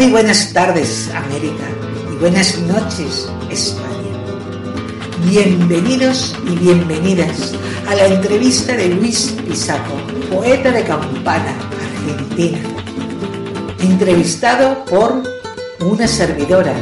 [0.00, 1.64] Muy buenas tardes, América,
[2.20, 3.88] buenas noches, España.
[5.24, 7.54] Bienvenidos y bienvenidas
[7.88, 9.94] a la entrevista de Luis Pisaco,
[10.30, 11.54] poeta de Campana,
[12.06, 12.58] Argentina.
[13.80, 15.22] Entrevistado por
[15.80, 16.74] una servidora,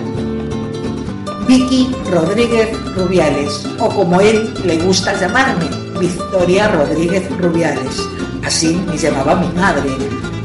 [1.46, 5.66] Vicky Rodríguez Rubiales, o como él le gusta llamarme,
[6.00, 8.02] Victoria Rodríguez Rubiales.
[8.44, 9.88] Así me llamaba mi madre.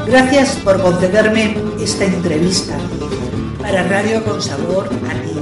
[0.05, 2.77] Gracias por concederme esta entrevista
[3.73, 5.33] para Radio con Sabor a ti,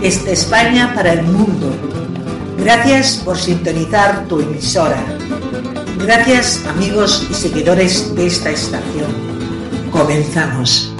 [0.00, 1.70] desde España para el mundo.
[2.58, 5.04] Gracias por sintonizar tu emisora.
[5.96, 9.12] Gracias amigos y seguidores de esta estación.
[9.92, 10.95] Comenzamos.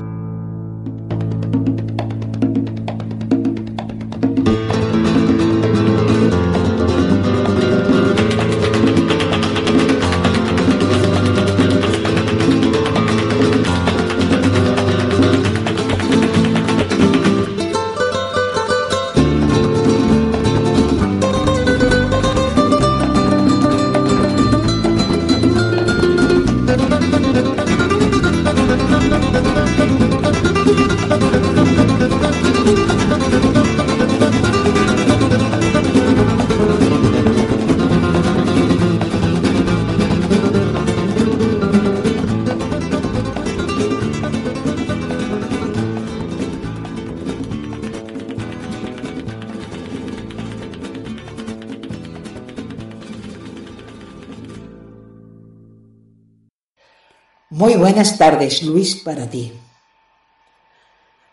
[57.51, 59.53] Muy buenas tardes, Luis, para ti.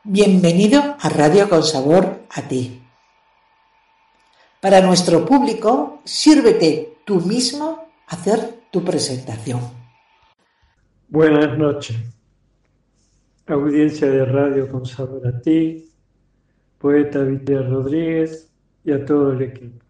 [0.04, 2.84] Bienvenido a Radio con Sabor a ti.
[4.62, 9.62] Para nuestro público, sírvete tú mismo hacer tu presentación.
[11.08, 11.98] Buenas noches,
[13.48, 15.90] audiencia de Radio con Sabor a ti,
[16.78, 18.52] poeta Victoria Rodríguez
[18.84, 19.84] y a todo el equipo.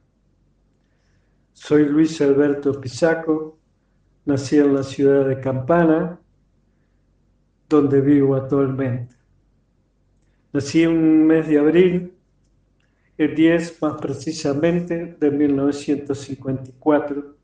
[1.52, 3.58] Soy Luis Alberto Pisaco,
[4.26, 6.20] nací en la ciudad de Campana,
[7.68, 9.16] donde vivo actualmente.
[10.52, 12.14] Nací un mes de abril,
[13.18, 17.36] el 10 más precisamente de 1954,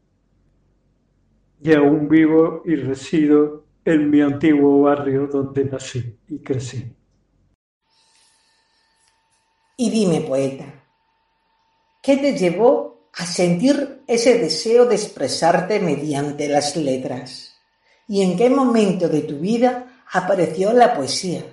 [1.61, 6.95] y aún vivo y resido en mi antiguo barrio donde nací y crecí.
[9.77, 10.65] Y dime, poeta,
[12.03, 17.55] ¿qué te llevó a sentir ese deseo de expresarte mediante las letras?
[18.07, 21.43] ¿Y en qué momento de tu vida apareció la poesía?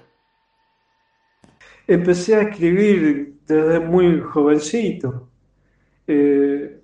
[1.86, 5.28] Empecé a escribir desde muy jovencito.
[6.06, 6.80] Eh,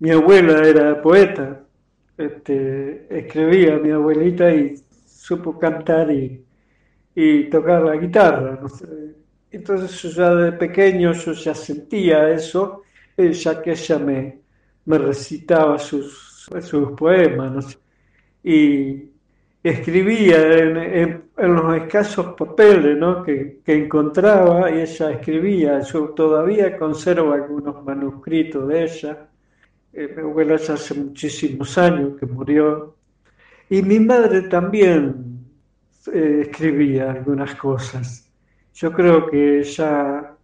[0.00, 1.60] mi abuela era poeta,
[2.16, 4.74] este, escribía mi abuelita y
[5.06, 6.44] supo cantar y,
[7.14, 8.60] y tocar la guitarra.
[9.50, 12.82] Entonces ya de pequeño yo ya sentía eso,
[13.16, 14.38] ya que ella me,
[14.84, 17.78] me recitaba sus, sus poemas.
[18.42, 19.10] Y,
[19.64, 25.80] escribía en, los escasos papeles que, encontraba y ella escribía.
[25.80, 29.28] Yo todavía conservo algunos manuscritos de ella.
[29.92, 32.94] Eh, mi abuela ya hace muchísimos años que murió.
[33.70, 35.46] Y mi madre también
[36.12, 38.30] eh, escribía algunas cosas.
[38.74, 40.36] Yo creo que ya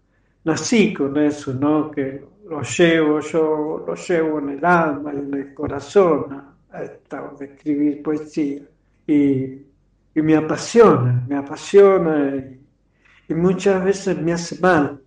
[0.45, 1.91] nací con eso, ¿no?
[1.91, 8.03] Que lo llevo, yo lo llevo en el alma, en el corazón, a, a escribir
[8.03, 8.63] poesía
[9.07, 9.67] y,
[10.15, 12.37] me apasiona, me apasiona
[13.29, 15.01] y, muchas veces me hace mal,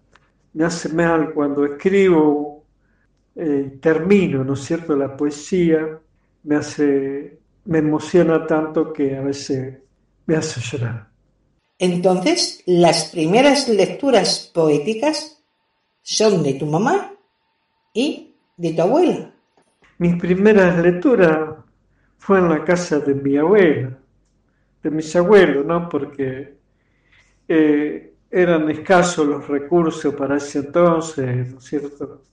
[0.53, 2.63] me hace mal cuando escribo,
[3.35, 5.99] eh, termino, ¿no es cierto?, la poesía,
[6.43, 9.79] me hace, me emociona tanto que a veces
[10.25, 11.09] me hace llorar.
[11.77, 15.43] Entonces, las primeras lecturas poéticas
[16.01, 17.12] son de tu mamá
[17.93, 19.31] y de tu abuela.
[19.99, 21.49] Mis primeras lecturas
[22.17, 23.97] fue en la casa de mi abuela,
[24.81, 25.87] de mis abuelos, ¿no?
[25.87, 26.57] Porque
[27.47, 32.23] eh, eran escasos los recursos para ese entonces, ¿no es cierto?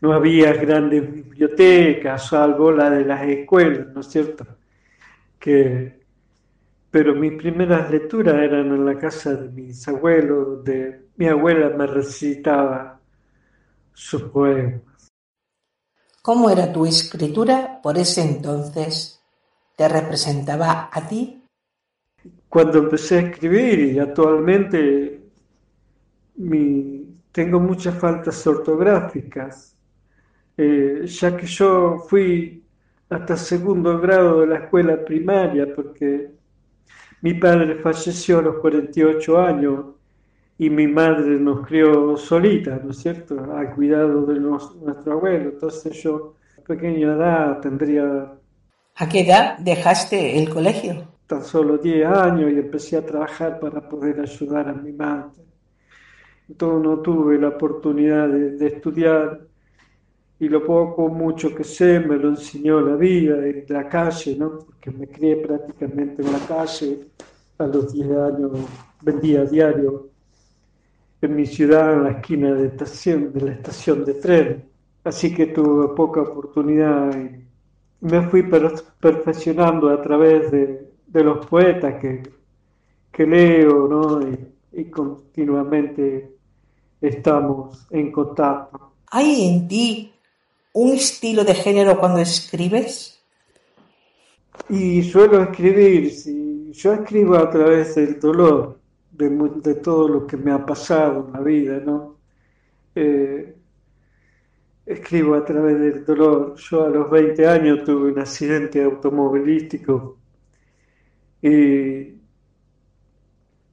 [0.00, 4.46] No había grandes bibliotecas, salvo la de las escuelas, ¿no es cierto?
[5.38, 6.00] Que,
[6.90, 11.86] pero mis primeras lecturas eran en la casa de mis abuelos, donde mi abuela me
[11.86, 12.95] recitaba
[13.96, 15.08] sus poemas.
[16.20, 19.22] ¿Cómo era tu escritura por ese entonces?
[19.74, 21.42] ¿Te representaba a ti?
[22.48, 25.22] Cuando empecé a escribir y actualmente
[27.32, 29.74] tengo muchas faltas ortográficas,
[30.58, 32.62] eh, ya que yo fui
[33.08, 36.32] hasta segundo grado de la escuela primaria porque
[37.22, 39.95] mi padre falleció a los 48 años
[40.58, 45.50] y mi madre nos crió solita, ¿no es cierto?, al cuidado de nuestro abuelo.
[45.50, 46.34] Entonces yo,
[46.66, 48.32] pequeña edad, tendría...
[48.94, 51.08] ¿A qué edad dejaste el colegio?
[51.26, 55.42] Tan solo 10 años y empecé a trabajar para poder ayudar a mi madre.
[56.48, 59.40] Entonces no tuve la oportunidad de, estudiar
[60.38, 64.60] y lo poco mucho que sé me lo enseñó la vida y la calle, ¿no?
[64.60, 67.00] Porque me crié prácticamente en la calle.
[67.58, 68.52] A los 10 años
[69.02, 70.15] vendía diario
[71.26, 74.64] en mi ciudad, en la esquina de, estación, de la estación de tren.
[75.04, 77.46] Así que tuve poca oportunidad y
[78.00, 78.42] me fui
[79.00, 82.22] perfeccionando a través de, los poetas que,
[83.10, 84.20] que leo, ¿no?
[84.72, 86.36] Y, continuamente
[87.00, 88.92] estamos en contacto.
[89.10, 90.12] ¿Hay en ti
[90.74, 93.18] un estilo de género cuando escribes?
[94.68, 98.75] Y suelo escribir, si yo escribo a través del dolor,
[99.16, 102.18] de, todo lo que me ha pasado en la vida, ¿no?
[102.94, 103.56] Eh,
[104.86, 106.56] escribo a través del dolor.
[106.56, 110.18] Yo a los 20 años tuve un accidente automovilístico
[111.42, 112.14] y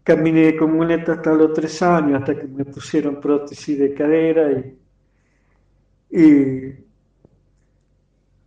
[0.03, 4.77] caminé con muleta hasta los tres años, hasta que me pusieron prótesis de cadera y,
[6.11, 6.75] y,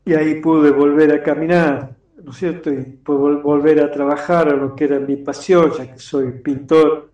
[0.05, 1.96] y ahí pude volver a caminar.
[2.23, 2.73] ¿No es cierto?
[2.73, 7.11] Y puedo volver a trabajar a lo que era mi pasión, ya que soy pintor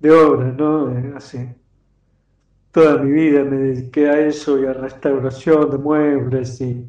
[0.00, 0.90] de obras, ¿no?
[0.96, 1.56] Eh, hace
[2.70, 6.86] toda mi vida me dediqué a eso y a restauración de muebles y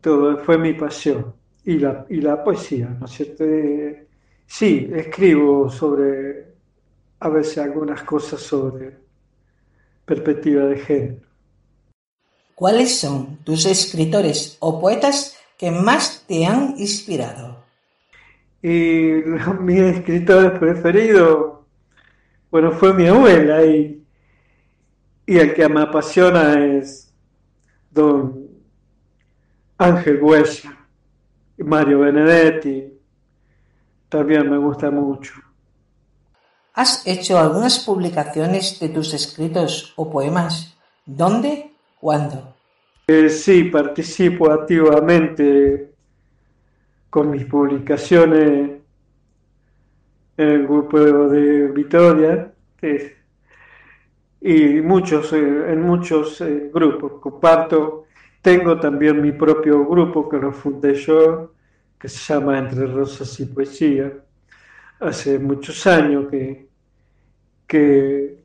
[0.00, 1.34] todo, fue mi pasión.
[1.64, 3.44] Y la, y la poesía, ¿no es cierto?
[3.44, 4.06] Eh,
[4.46, 6.54] sí, escribo sobre,
[7.20, 8.96] a veces algunas cosas sobre
[10.04, 11.27] perspectiva de género.
[12.58, 17.64] ¿Cuáles son tus escritores o poetas que más te han inspirado?
[18.60, 18.68] Y
[19.60, 21.68] mi escritor preferido,
[22.50, 24.04] bueno, fue mi abuela y,
[25.24, 27.14] y el que me apasiona es
[27.92, 28.48] don
[29.76, 30.76] Ángel Huella
[31.56, 32.92] y Mario Benedetti.
[34.08, 35.34] También me gusta mucho.
[36.74, 40.74] ¿Has hecho algunas publicaciones de tus escritos o poemas?
[41.06, 42.54] ¿Dónde ¿Cuándo?
[43.08, 45.94] Eh, sí, participo activamente
[47.10, 48.70] con mis publicaciones
[50.36, 52.52] en el grupo de Vitoria
[54.40, 57.20] y muchos, eh, en muchos eh, grupos.
[57.20, 58.04] Comparto,
[58.42, 61.54] tengo también mi propio grupo que lo fundé yo,
[61.98, 64.12] que se llama Entre Rosas y Poesía.
[65.00, 66.68] Hace muchos años que,
[67.66, 68.44] que,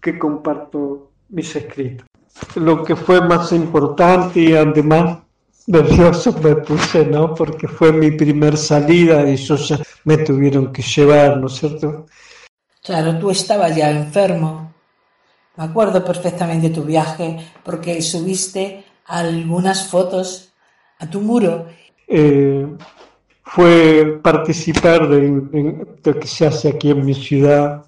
[0.00, 2.11] que comparto mis escritos
[2.56, 5.18] lo que fue más importante y además
[5.66, 7.34] nervioso me puse, ¿no?
[7.34, 12.06] Porque fue mi primer salida y eso ya me tuvieron que llevar, ¿no es cierto?
[12.82, 14.72] Claro, tú estabas ya enfermo.
[15.56, 20.52] Me acuerdo perfectamente de tu viaje porque subiste algunas fotos
[20.98, 21.66] a tu muro.
[22.08, 22.66] Eh,
[23.44, 27.84] fue participar de, lo que se hace aquí en mi ciudad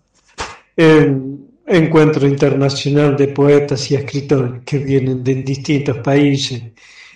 [0.76, 1.33] en
[1.66, 6.62] encuentro internacional de poetas y escritores que vienen de distintos países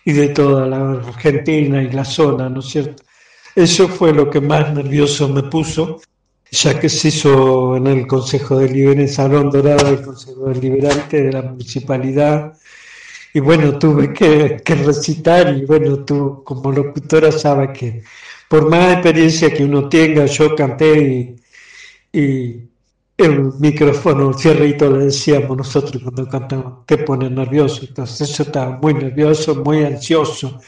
[0.05, 3.03] y de toda la Argentina y la zona, ¿no es cierto?
[3.55, 6.01] Eso fue lo que más nervioso me puso,
[6.51, 11.33] ya que se hizo en el Consejo Deliberante, en Salón Dorado, el Consejo Deliberante de
[11.33, 12.55] la Municipalidad,
[13.35, 18.03] y bueno, tuve que, recitar, y bueno, tú como locutora sabes que
[18.49, 21.37] por más experiencia que uno tenga, yo canté
[22.13, 22.68] y
[23.19, 27.85] el micrófono, el cierrito le decíamos nosotros cuando cantamos, te pone nervioso.
[27.87, 30.61] Entonces yo estaba muy nervioso, muy ansioso.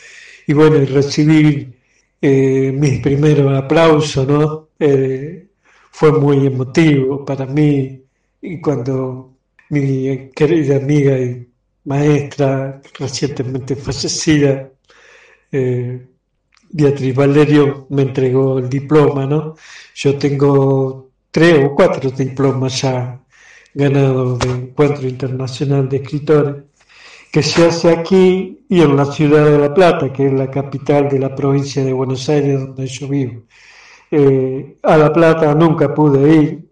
[0.47, 1.79] Y bueno, y recibir
[2.21, 4.71] eh, mis primeros aplausos, ¿no?
[4.81, 5.49] eh,
[5.93, 8.03] fue muy emotivo para mí
[8.41, 9.37] y cuando
[9.69, 11.47] mi querida amiga y
[11.85, 14.71] maestra recientemente fallecida,
[15.53, 16.07] eh,
[16.71, 19.57] Beatriz Valerio me entregó el diploma, ¿no?
[19.95, 23.21] Yo tengo tres o cuatro diplomas ya
[23.75, 26.65] ganados de Encuentro Internacional de Escritores,
[27.33, 31.09] que se hace aquí y en la ciudad de La Plata, que es la capital
[31.09, 33.43] de la provincia de Buenos Aires donde yo vivo.
[34.11, 36.71] Eh, a La Plata nunca pude ir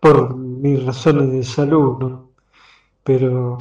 [0.00, 2.30] por mis razones de salud, ¿no?
[3.02, 3.58] Pero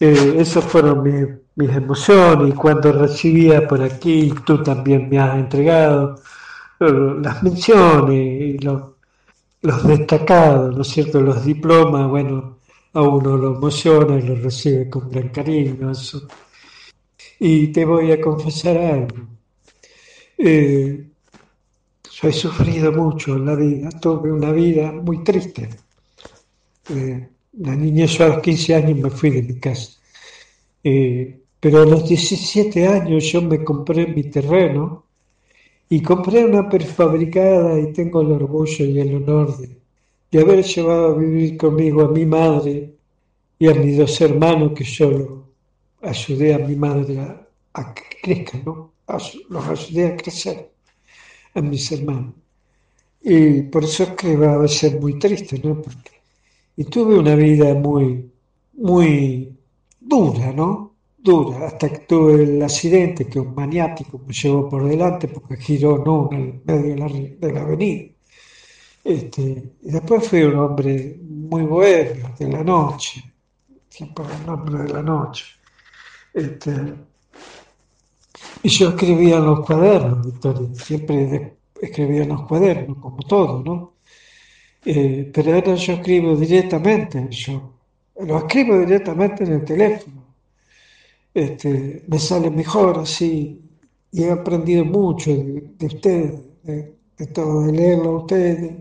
[0.00, 6.16] eh, esas fueron mis, emociones y cuando recibía por aquí, tú también me has entregado
[6.80, 8.93] eh, las menciones y los,
[9.64, 11.20] destacados, ¿no es cierto?
[11.20, 12.58] Los diplomas, bueno,
[12.92, 15.90] a uno lo emociona y lo recibe con gran cariño.
[15.90, 16.28] Eso.
[17.40, 19.26] Y te voy a confesar algo.
[20.36, 21.06] Eh,
[22.12, 25.68] yo he sufrido mucho en la vida, tuve una vida muy triste.
[26.90, 27.28] Eh,
[27.58, 29.92] la niñez yo a los 15 años me fui de mi casa.
[30.82, 35.03] Eh, pero a los 17 años yo me compré mi terreno
[35.88, 41.18] y compré una prefabricada y tengo el orgullo y el honor de, haber llevado a
[41.18, 42.92] vivir conmigo a mi madre
[43.58, 45.44] y a mis dos hermanos que yo
[46.02, 47.20] ayudé a mi madre
[47.72, 48.92] a, que crezcan, ¿no?
[49.48, 50.70] los ayudé a crecer
[51.54, 52.34] a mis hermanos.
[53.22, 55.80] Y por eso es que va a ser muy triste, ¿no?
[55.80, 56.14] Porque
[56.76, 58.30] y tuve una vida muy,
[58.74, 59.56] muy
[60.00, 60.93] dura, ¿no?
[61.24, 65.96] Dura, hasta que tuve el accidente que un maniático me llevó por delante porque giró
[66.04, 68.12] no en el medio de la, avenida.
[69.02, 69.42] Este,
[69.82, 73.24] y después fui un hombre muy bohemio, de la noche,
[73.88, 75.46] siempre el nombre de la noche.
[76.34, 76.72] Este,
[78.62, 80.26] y yo escribía en los cuadernos,
[80.74, 83.94] siempre escribía en los cuadernos, como todo, ¿no?
[84.84, 87.72] Eh, pero ahora yo escribo directamente, yo
[88.20, 90.23] lo escribo directamente en el teléfono.
[91.34, 93.60] Este, me sale mejor así
[94.12, 98.76] y he aprendido mucho de, ustedes, de, todo, de leerlo a ustedes.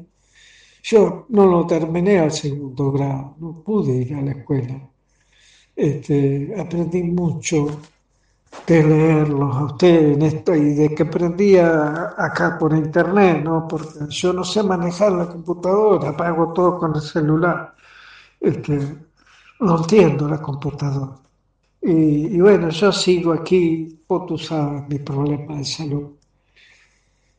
[0.84, 4.90] Yo no lo terminé al segundo grado, no pude ir a la escuela.
[5.76, 7.82] Este, aprendí mucho
[8.68, 13.68] de leerlos a ustedes y de que aprendía acá por internet, ¿no?
[13.68, 17.74] Porque yo no sé manejar la computadora, apago todo con el celular.
[18.40, 18.80] Este,
[19.60, 21.24] no entiendo la computadora.
[21.86, 24.38] Y, bueno, yo sigo aquí, vos tú
[24.88, 26.12] mi problema de salud.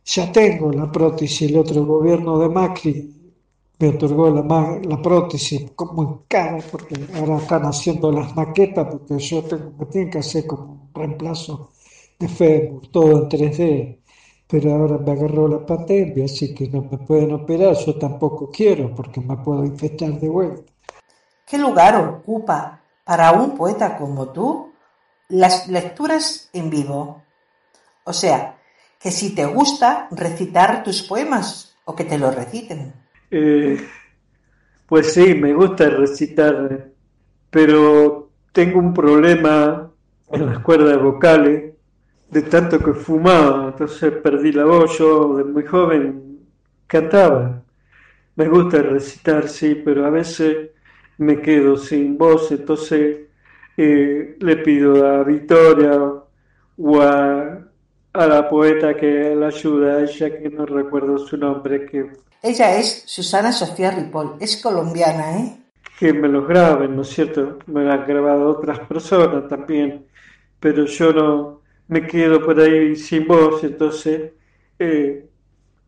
[0.05, 3.15] Ya tengo la prótesis, el otro gobierno de Macri
[3.79, 4.43] me otorgó la,
[4.83, 10.11] la prótesis como cara, porque ahora están haciendo las maquetas, porque yo tengo, me tienen
[10.11, 11.71] que hacer como un reemplazo
[12.19, 13.99] de fémur, todo en 3D.
[14.47, 18.95] Pero ahora me agarró la pandemia, así que no me pueden operar, yo tampoco quiero,
[18.95, 20.71] porque me puedo infectar de vuelta.
[21.47, 24.73] ¿Qué lugar ocupa para un poeta como tú
[25.29, 27.23] las lecturas en vivo?
[28.05, 28.59] O sea,
[29.01, 32.95] que si te gusta recitar tus poemas o que te los reciten.
[33.31, 33.79] Eh,
[34.87, 36.91] pues sí, me gusta recitar,
[37.51, 39.91] pero tengo un problema
[40.31, 41.75] en las cuerdas vocales
[42.31, 44.99] de tanto que fumaba, entonces perdí la voz.
[44.99, 46.41] Yo de muy joven
[46.87, 47.63] cantaba.
[48.37, 50.71] Me gusta recitar, sí, pero a veces
[51.19, 53.29] me quedo sin voz, entonces
[53.77, 55.99] eh, le pido a Victoria
[56.77, 57.59] o a,
[58.13, 62.11] a, la poeta que la ayuda, ella que no recuerdo su nombre, que
[62.47, 65.57] ella es Susana Sofía Ripoll, es colombiana, ¿eh?
[65.99, 67.59] Que me los graben, ¿no es cierto?
[67.67, 70.05] Me lo han grabado otras personas también,
[70.61, 74.33] pero yo no me quedo por ahí sin voz, entonces
[74.79, 75.27] eh,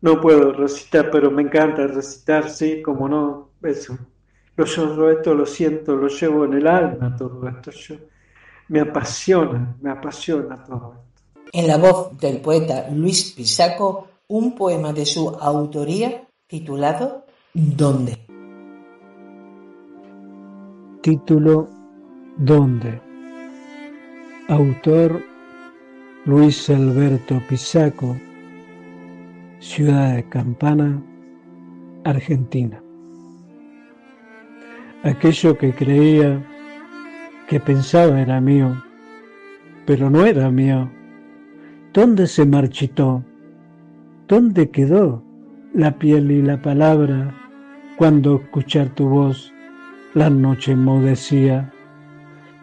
[0.01, 3.95] no puedo recitar, pero me encanta recitar, sí, como no, eso.
[4.57, 7.69] Lo, yo esto lo siento, lo llevo en el alma, todo esto.
[7.71, 7.95] Yo,
[8.69, 11.47] me apasiona, me apasiona todo esto.
[11.53, 18.17] En la voz del poeta Luis Pisaco, un poema de su autoría titulado ¿Dónde?
[21.01, 21.69] Título
[22.37, 22.99] ¿Dónde?
[24.49, 25.21] Autor
[26.25, 28.17] Luis Alberto Pisaco,
[29.59, 31.01] Ciudad de Campana,
[32.03, 32.83] Argentina.
[35.03, 36.43] Aquello que creía,
[37.47, 38.83] que pensaba era mío,
[39.85, 40.89] pero no era mío.
[41.93, 43.23] ¿Dónde se marchitó?
[44.27, 45.27] ¿Dónde quedó?
[45.77, 47.35] la piel y la palabra,
[47.97, 49.53] cuando escuchar tu voz
[50.15, 51.71] la noche enmudecía.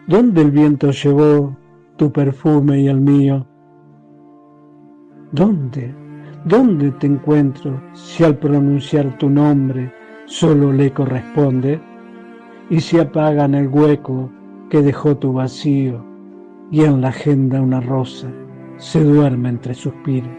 [0.05, 1.55] ¿Dónde el viento llevó
[1.95, 3.47] tu perfume y el mío?
[5.31, 5.95] ¿Dónde?
[6.43, 9.93] ¿Dónde te encuentro si al pronunciar tu nombre
[10.25, 11.79] solo le corresponde?
[12.69, 14.31] Y si apagan el hueco
[14.69, 16.03] que dejó tu vacío
[16.71, 18.27] y en la agenda una rosa
[18.77, 20.31] se duerme entre suspiros.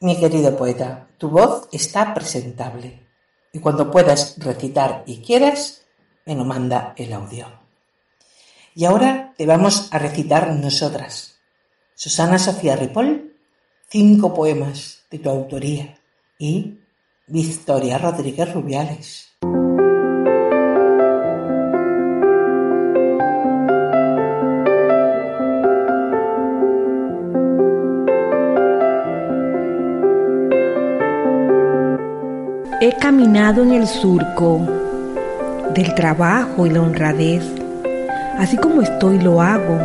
[0.00, 3.06] Mi querido poeta, tu voz está presentable
[3.52, 5.86] y cuando puedas recitar y quieras,
[6.26, 7.46] me lo manda el audio.
[8.74, 11.34] Y ahora te vamos a recitar nosotras
[11.94, 13.36] Susana Sofía Ripoll,
[13.88, 16.00] cinco poemas de tu autoría
[16.38, 16.80] y
[17.26, 19.30] Victoria Rodríguez Rubiales.
[32.80, 34.60] He caminado en el surco
[35.74, 37.42] del trabajo y la honradez.
[38.38, 39.78] Así como estoy lo hago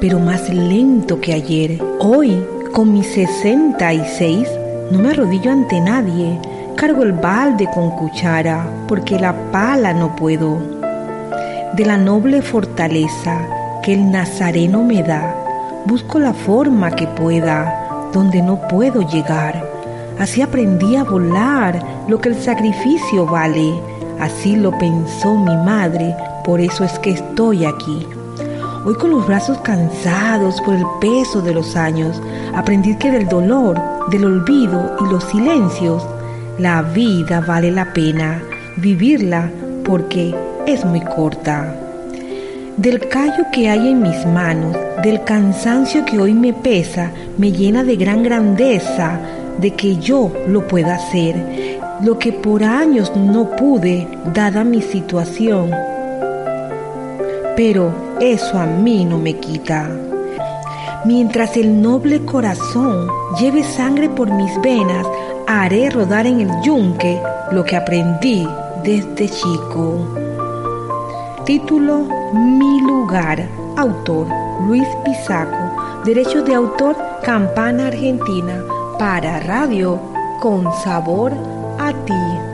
[0.00, 1.78] pero más lento que ayer.
[2.00, 4.48] Hoy, con mis 66,
[4.90, 6.40] no me arrodillo ante nadie.
[6.80, 10.56] Cargo el balde con cuchara, porque la pala no puedo.
[11.74, 13.38] De la noble fortaleza
[13.82, 15.34] que el Nazareno me da,
[15.84, 19.62] busco la forma que pueda, donde no puedo llegar.
[20.18, 23.74] Así aprendí a volar lo que el sacrificio vale.
[24.18, 28.06] Así lo pensó mi madre, por eso es que estoy aquí.
[28.86, 32.22] Hoy con los brazos cansados por el peso de los años,
[32.54, 33.78] aprendí que del dolor,
[34.10, 36.02] del olvido y los silencios,
[36.60, 38.42] la vida vale la pena
[38.76, 39.50] vivirla
[39.82, 40.34] porque
[40.66, 41.74] es muy corta.
[42.76, 47.82] Del callo que hay en mis manos, del cansancio que hoy me pesa, me llena
[47.82, 49.18] de gran grandeza
[49.58, 55.70] de que yo lo pueda hacer, lo que por años no pude, dada mi situación.
[57.56, 59.88] Pero eso a mí no me quita.
[61.06, 63.08] Mientras el noble corazón
[63.40, 65.06] lleve sangre por mis venas,
[65.50, 68.46] haré rodar en el yunque lo que aprendí
[68.84, 70.06] desde chico.
[71.44, 73.48] Título Mi lugar.
[73.76, 74.28] Autor
[74.66, 76.02] Luis Pisaco.
[76.04, 78.62] Derechos de autor Campana Argentina.
[78.96, 79.98] Para radio
[80.40, 81.32] con sabor
[81.80, 82.49] a ti.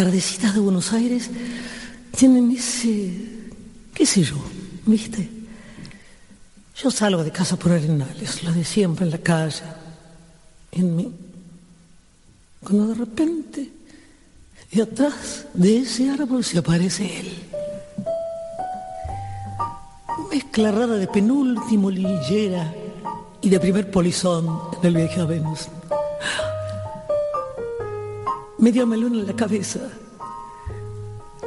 [0.00, 1.28] Tardecitas de Buenos Aires
[2.16, 3.12] tienen ese,
[3.92, 4.36] qué sé yo,
[4.86, 5.28] ¿viste?
[6.74, 9.60] Yo salgo de casa por arenales, lo de siempre en la calle,
[10.72, 11.12] en mí.
[12.64, 13.70] Cuando de repente,
[14.72, 17.34] de atrás de ese árbol se aparece él.
[20.32, 22.72] Mezcla rara de penúltimo lillera
[23.42, 25.68] y de primer polizón en el viaje a Venus
[28.60, 29.80] medio melón en la cabeza,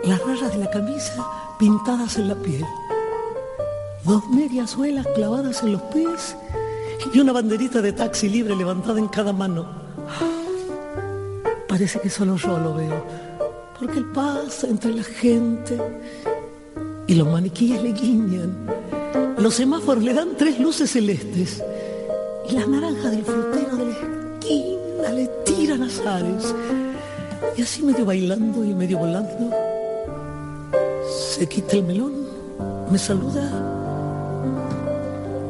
[0.03, 1.25] las rayas de la camisa
[1.59, 2.65] pintadas en la piel,
[4.03, 6.35] dos medias suelas clavadas en los pies
[7.13, 9.67] y una banderita de taxi libre levantada en cada mano.
[11.67, 13.05] Parece que solo yo lo veo,
[13.79, 15.79] porque él pasa entre la gente
[17.05, 18.57] y los maniquíes le guiñan.
[19.37, 21.63] Los semáforos le dan tres luces celestes
[22.49, 26.55] y las naranjas del frutero de la esquina le tiran azares.
[27.55, 29.51] Y así medio bailando y medio volando,
[31.35, 32.13] se quita el melón,
[32.91, 33.47] me saluda,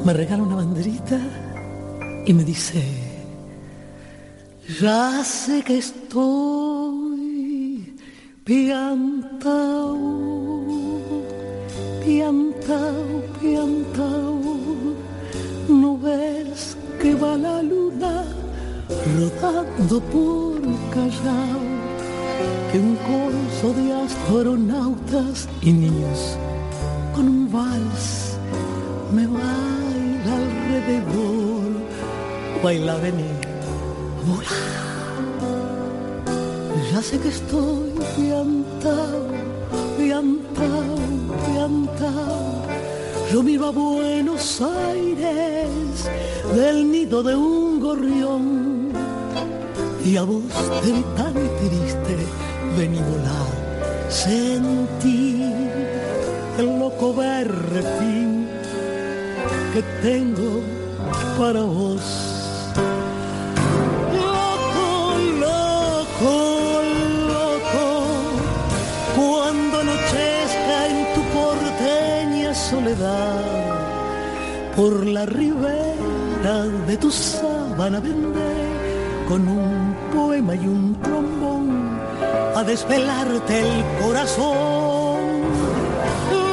[0.03, 1.19] me regala una banderita
[2.25, 2.83] y me dice,
[4.81, 7.13] ya sé que estoy
[8.43, 9.97] piantao,
[12.03, 14.41] piantao, piantao,
[15.69, 18.25] no ves que va la luna
[19.15, 20.61] rodando por
[20.93, 21.62] Callao
[22.73, 26.35] que un corso de astronautas y niños
[27.13, 28.35] con un vals
[29.13, 31.69] me baila alrededor.
[32.63, 33.37] Baila, venir,
[34.25, 35.13] volar.
[36.91, 39.27] Ya sé que estoy piantao,
[39.95, 40.97] piantao,
[41.45, 42.63] piantao.
[43.31, 46.09] Yo miro a Buenos Aires
[46.55, 48.89] del nido de un gorrión
[50.03, 50.43] y a vos
[50.81, 52.42] te vi tan triste
[52.77, 55.53] ven y volar, sentir
[56.57, 58.47] el loco berretín
[59.73, 60.61] que tengo
[61.37, 62.01] para vos.
[64.15, 66.81] Loco, loco,
[67.27, 67.85] loco,
[69.15, 73.41] cuando anochezca en tu porteña soledad,
[74.75, 78.63] por la ribera de tu sábana vendré
[79.27, 81.32] con un poema y un trombón
[82.63, 85.19] a desvelarte el corazón.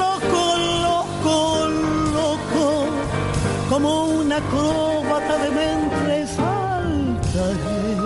[0.03, 0.45] Loco,
[0.87, 1.69] loco,
[2.19, 2.65] loco,
[3.69, 7.97] como una acróbata de mente saltaré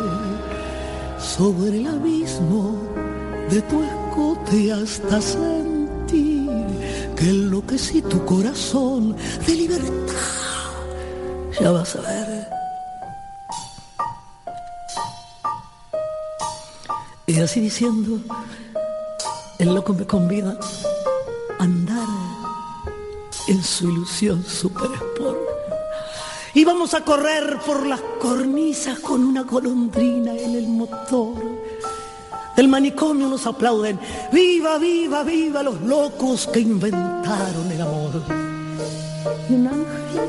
[1.18, 2.76] sobre el abismo
[3.50, 6.50] de tu escote hasta sentir
[7.16, 9.94] que enloquecí tu corazón de libertad.
[11.58, 12.43] Ya vas a ver.
[17.34, 18.20] Y así diciendo,
[19.58, 20.56] el loco me convida
[21.58, 22.06] a andar
[23.48, 24.88] en su ilusión super
[26.54, 31.34] Y vamos a correr por las cornisas con una golondrina en el motor.
[32.56, 33.98] Del manicomio nos aplauden,
[34.30, 38.22] viva, viva, viva los locos que inventaron el amor.
[39.50, 40.28] Y un ángel,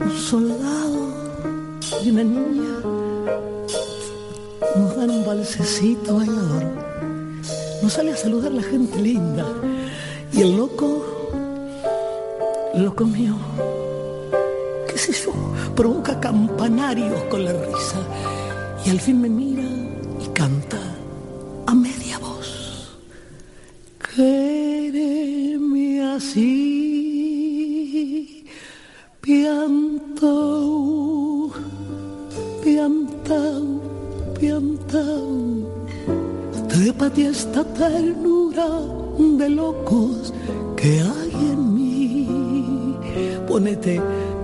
[0.00, 2.95] un soldado y una niña
[4.74, 6.64] nos dan un balsecito bailador.
[7.82, 9.46] Nos sale a saludar la gente linda.
[10.32, 11.04] Y el loco,
[12.74, 13.36] loco mío,
[14.88, 15.32] qué sé yo,
[15.74, 18.00] provoca campanarios con la risa.
[18.84, 20.65] Y al fin me mira y canta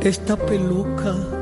[0.04, 1.41] esta peluca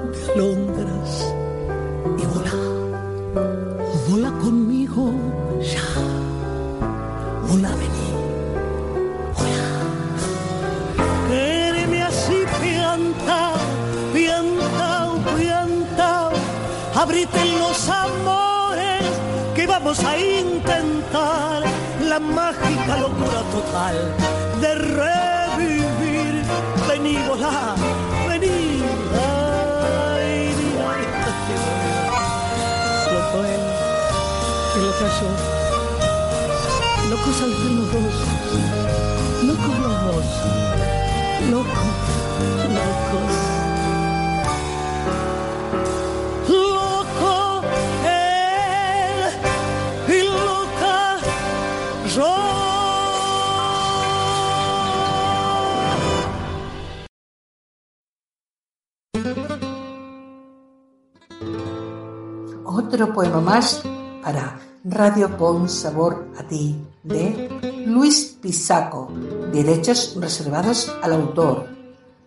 [63.51, 63.83] más
[64.23, 69.11] para Radio Pon Sabor a Ti de Luis Pisaco,
[69.53, 71.67] derechos reservados al autor,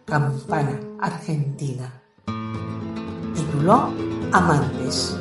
[0.03, 2.01] Campana, Argentina.
[3.33, 3.93] Tituló
[4.33, 5.17] Amantes.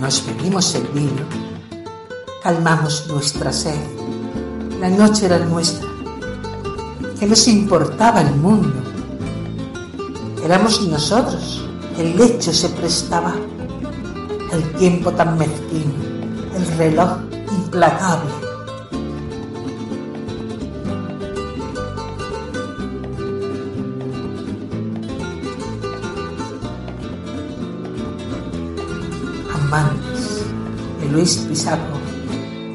[0.00, 1.22] Nos bebimos el vino,
[2.42, 3.78] calmamos nuestra sed.
[4.80, 5.87] La noche era nuestra.
[7.18, 8.80] ¿Qué nos importaba el mundo?
[10.44, 11.64] Éramos nosotros.
[11.98, 13.34] El lecho se prestaba.
[14.52, 15.94] El tiempo tan mezquino.
[16.54, 17.18] El reloj
[17.50, 18.30] implacable.
[29.54, 30.44] Amantes
[31.00, 31.98] de Luis Pisaco.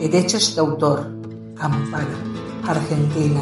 [0.01, 1.07] Derechos de autor.
[1.55, 2.17] Campana,
[2.67, 3.39] Argentina.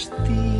[0.00, 0.59] Castigo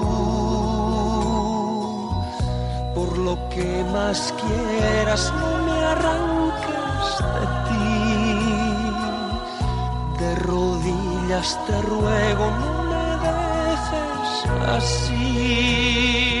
[3.53, 7.83] Que más quieras, no me arranques de ti.
[10.19, 14.29] De rodillas te ruego, no me dejes
[14.77, 16.40] así.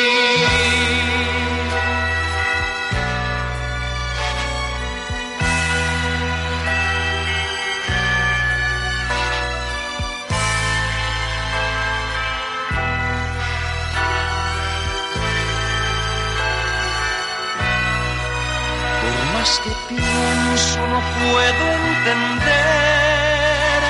[19.41, 21.63] Más que pienso no puedo
[21.95, 23.81] entender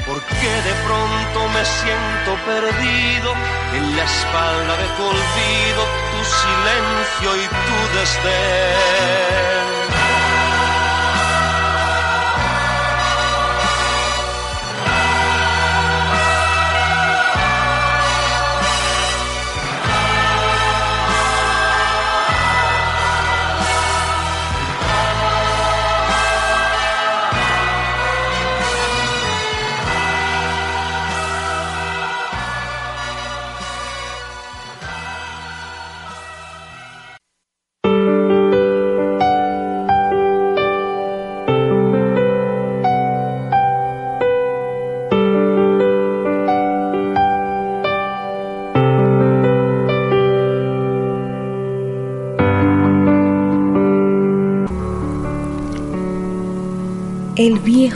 [0.04, 3.28] por qué de pronto me siento perdido
[3.74, 9.79] en la espalda de tu olvido, tu silencio y tu desdén.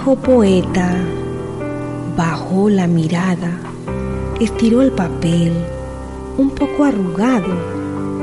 [0.05, 0.99] Viejo poeta
[2.15, 3.59] bajó la mirada,
[4.39, 5.55] estiró el papel
[6.37, 7.55] un poco arrugado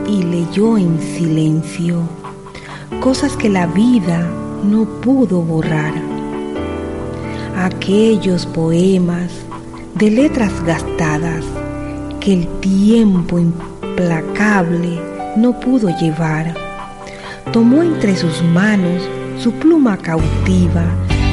[0.08, 2.04] y leyó en silencio
[3.00, 4.30] cosas que la vida
[4.64, 5.94] no pudo borrar.
[7.58, 9.32] Aquellos poemas
[9.96, 11.44] de letras gastadas
[12.20, 15.00] que el tiempo implacable
[15.36, 16.54] no pudo llevar.
[17.52, 19.02] Tomó entre sus manos
[19.40, 20.86] su pluma cautiva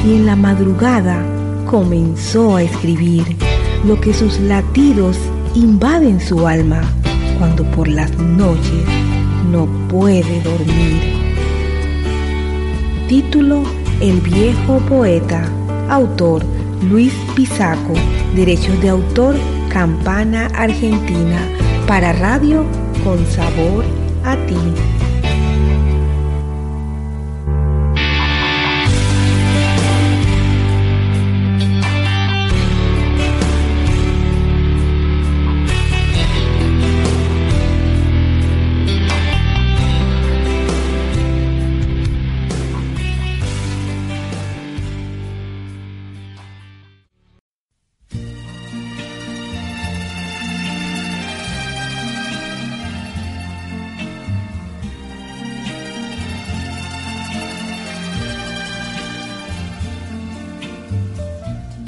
[0.05, 1.23] y en la madrugada
[1.65, 3.35] comenzó a escribir
[3.85, 5.17] lo que sus latidos
[5.55, 6.81] invaden su alma
[7.37, 8.85] cuando por las noches
[9.51, 11.19] no puede dormir.
[13.07, 13.63] Título
[14.01, 15.43] El viejo poeta.
[15.89, 16.43] Autor
[16.89, 17.93] Luis Pisaco.
[18.35, 19.35] Derechos de autor
[19.69, 21.39] Campana Argentina.
[21.87, 22.65] Para radio
[23.03, 23.83] con sabor
[24.23, 24.88] a ti.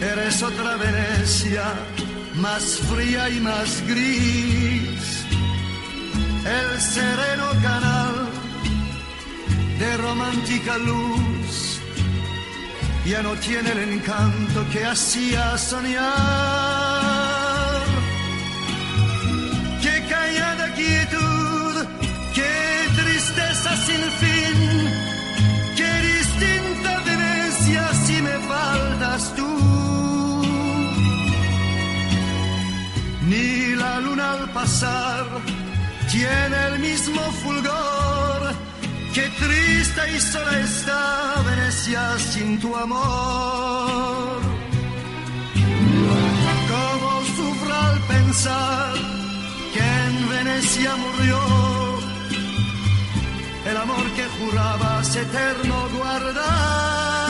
[0.00, 1.64] Eres otra Venecia,
[2.36, 5.24] más fría y más gris.
[6.44, 8.28] El sereno canal
[9.78, 11.80] de romántica luz
[13.04, 17.07] ya no tiene el encanto que hacía soñar.
[36.10, 38.54] Tiene el mismo fulgor.
[39.14, 44.40] Qué triste y sola está Venecia sin tu amor.
[46.72, 48.94] Cómo sufro al pensar
[49.74, 51.40] que en Venecia murió
[53.70, 57.27] el amor que jurabas eterno guardar.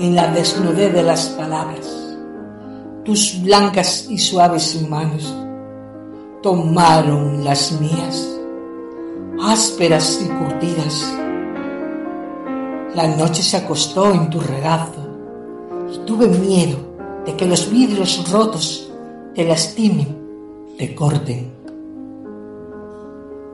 [0.00, 2.16] En la desnudez de las palabras.
[3.04, 5.34] Tus blancas y suaves manos
[6.42, 8.26] tomaron las mías,
[9.42, 11.14] ásperas y curtidas.
[12.94, 15.06] La noche se acostó en tu regazo
[15.92, 16.78] y tuve miedo
[17.26, 18.90] de que los vidrios rotos
[19.34, 20.16] te lastimen,
[20.78, 21.52] te corten.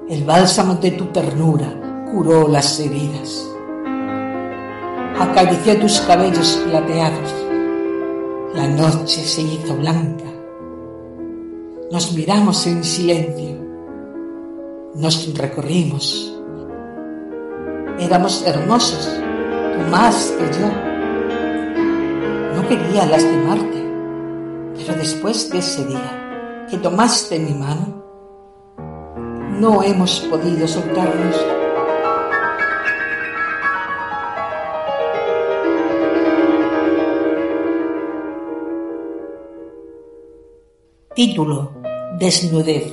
[0.08, 3.55] El bálsamo de tu ternura curó las heridas
[5.18, 7.34] acaricié tus cabellos plateados.
[8.54, 10.24] La noche se hizo blanca.
[11.90, 13.56] Nos miramos en silencio.
[14.94, 16.32] Nos recorrimos.
[17.98, 19.08] Éramos hermosos,
[19.74, 20.68] tú más que yo.
[22.54, 23.84] No quería lastimarte,
[24.76, 28.02] pero después de ese día que tomaste mi mano,
[29.60, 31.55] no hemos podido soltarnos.
[41.16, 41.72] Título
[42.18, 42.92] Desnudez.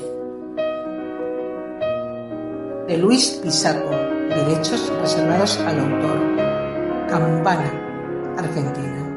[2.88, 3.90] De Luis Pisaco
[4.30, 6.18] Derechos reservados al autor.
[7.10, 7.70] Campana
[8.38, 9.13] Argentina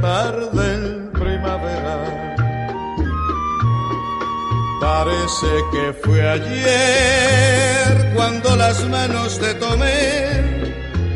[0.00, 2.36] tarde en primavera.
[4.80, 10.64] Parece que fue ayer cuando las manos te tomé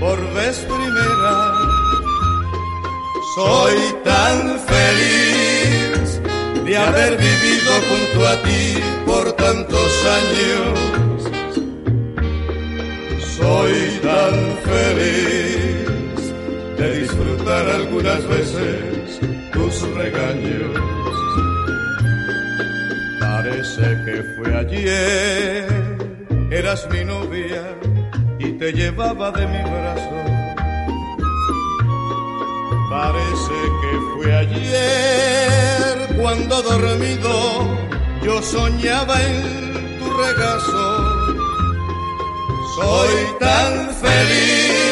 [0.00, 1.52] por vez primera.
[3.34, 6.20] Soy tan feliz
[6.64, 10.92] de haber vivido junto a ti por tantos años
[13.42, 15.61] soy tan feliz
[16.82, 19.20] de disfrutar algunas veces
[19.52, 20.72] tus regaños.
[23.20, 25.66] Parece que fue ayer,
[26.50, 27.62] eras mi novia
[28.38, 30.18] y te llevaba de mi brazo.
[32.90, 37.32] Parece que fue ayer cuando dormido
[38.24, 41.22] yo soñaba en tu regazo
[42.74, 44.91] soy tan feliz,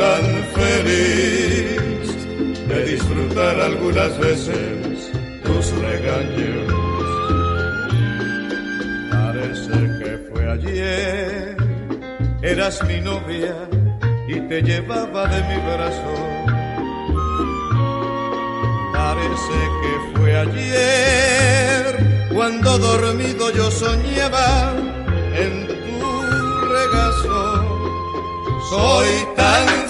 [0.00, 0.24] tan
[0.58, 2.08] feliz
[2.68, 5.12] de disfrutar algunas veces
[5.44, 6.72] tus regaños.
[9.10, 11.56] Parece que fue ayer,
[12.40, 13.56] eras mi novia
[14.26, 16.14] y te llevaba de mi brazo.
[18.94, 24.72] Parece que fue ayer cuando dormido yo soñaba
[25.44, 25.78] en tu
[26.76, 27.80] regazo
[28.70, 29.89] soy tan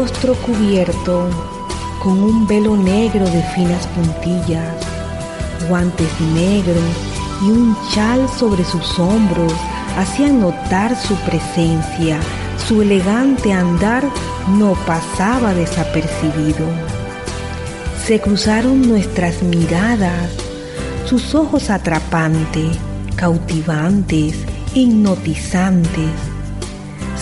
[0.00, 1.28] Rostro cubierto
[2.02, 4.74] con un velo negro de finas puntillas,
[5.68, 6.82] guantes negros
[7.42, 9.52] y un chal sobre sus hombros
[9.98, 12.18] hacían notar su presencia.
[12.66, 14.04] Su elegante andar
[14.56, 16.64] no pasaba desapercibido.
[18.06, 20.30] Se cruzaron nuestras miradas,
[21.04, 22.78] sus ojos atrapantes,
[23.16, 24.34] cautivantes,
[24.72, 26.10] hipnotizantes.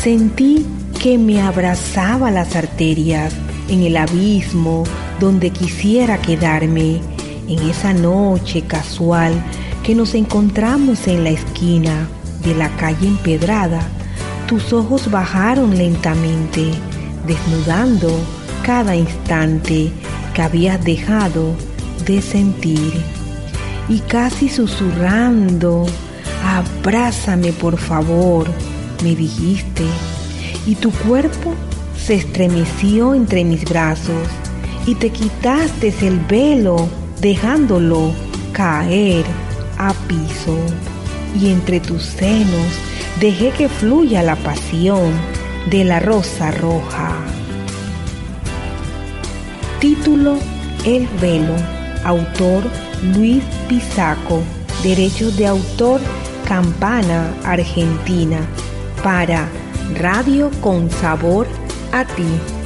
[0.01, 0.65] Sentí
[0.99, 3.33] que me abrazaba las arterias
[3.69, 4.83] en el abismo
[5.21, 7.01] donde quisiera quedarme
[7.47, 9.33] en esa noche casual
[9.85, 12.09] que nos encontramos en la esquina
[12.43, 13.81] de la calle empedrada.
[14.49, 16.71] Tus ojos bajaron lentamente,
[17.27, 18.11] desnudando
[18.65, 19.93] cada instante
[20.35, 21.55] que habías dejado
[22.07, 22.93] de sentir.
[23.89, 25.87] Y casi susurrando,
[26.45, 28.49] abrázame por favor,
[29.03, 29.85] me dijiste
[30.69, 31.55] y tu cuerpo
[31.97, 34.29] se estremeció entre mis brazos
[34.85, 36.87] y te quitaste el velo
[37.23, 38.13] dejándolo
[38.53, 39.25] caer
[39.79, 40.59] a piso.
[41.41, 42.67] Y entre tus senos
[43.19, 45.11] dejé que fluya la pasión
[45.71, 47.17] de la rosa roja.
[49.81, 50.37] Título
[50.85, 51.55] El velo,
[52.05, 52.65] autor
[53.15, 54.43] Luis Pisaco,
[54.83, 56.03] derechos de autor
[56.47, 58.41] Campana Argentina,
[59.03, 59.49] para
[59.95, 61.47] Radio con sabor
[61.93, 62.58] a ti.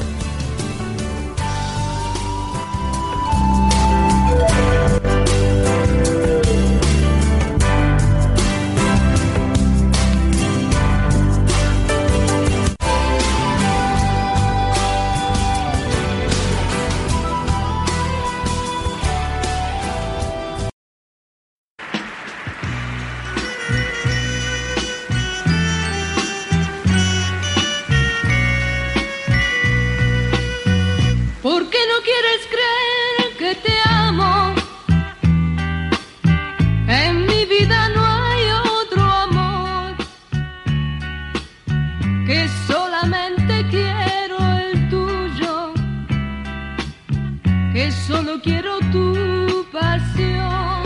[48.13, 50.83] Solo quiero tu pasión.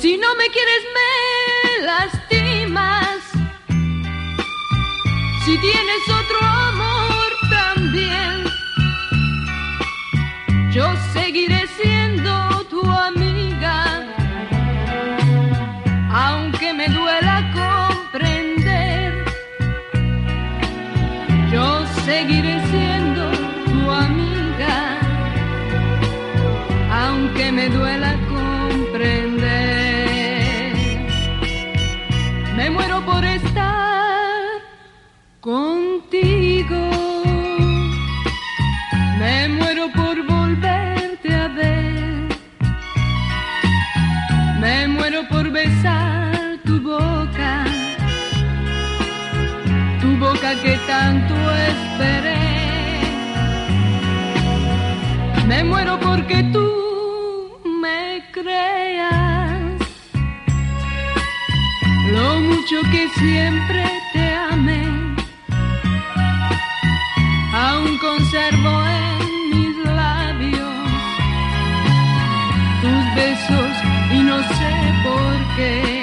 [0.00, 3.18] Si no me quieres me lastimas,
[5.44, 6.00] si tienes
[50.62, 51.34] que tanto
[51.70, 52.38] esperé.
[55.46, 56.68] Me muero porque tú
[57.82, 59.60] me creas
[62.12, 64.84] lo mucho que siempre te amé.
[67.54, 70.76] Aún conservo en mis labios
[72.82, 73.72] tus besos
[74.12, 74.72] y no sé
[75.04, 76.01] por qué.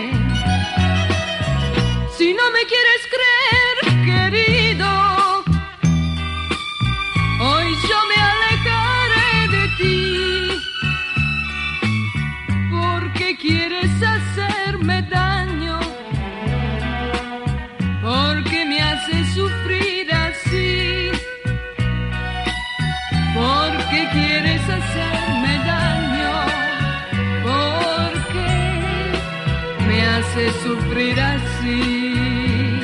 [30.89, 32.81] Sufrir así.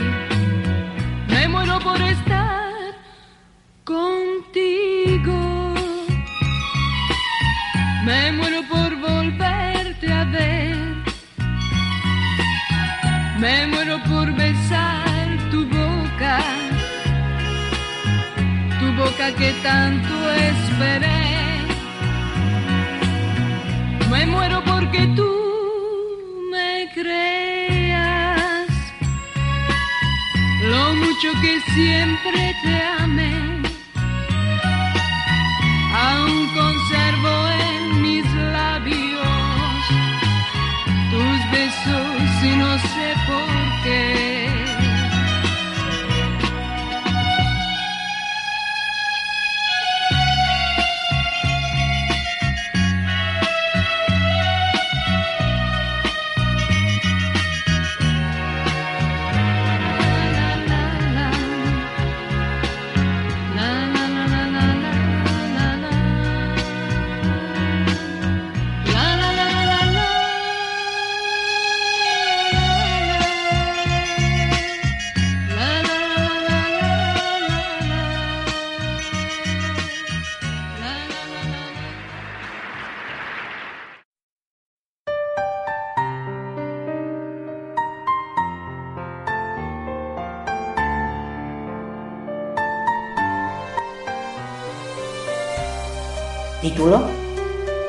[1.28, 2.74] Me muero por estar
[3.84, 5.74] contigo.
[8.06, 10.78] Me muero por volverte a ver.
[13.40, 16.40] Me muero por besar tu boca.
[18.80, 21.24] Tu boca que tanto esperé.
[24.12, 25.32] Me muero porque tú
[26.52, 27.45] me creas.
[31.16, 33.62] Mucho que siempre te amé
[35.94, 39.22] aún conservo en mis labios
[41.12, 44.25] tus besos y no sé por qué.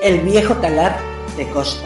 [0.06, 0.96] El viejo talar
[1.36, 1.84] de Costa.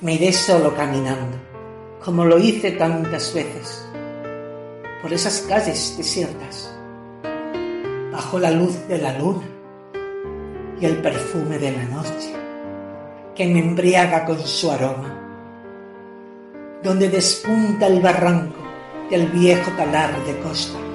[0.00, 1.38] Me iré solo caminando,
[2.04, 3.84] como lo hice tantas veces,
[5.02, 6.72] por esas calles desiertas,
[8.12, 9.48] bajo la luz de la luna
[10.80, 12.32] y el perfume de la noche,
[13.34, 15.18] que me embriaga con su aroma,
[16.80, 18.62] donde despunta el barranco
[19.10, 20.91] del viejo talar de costa.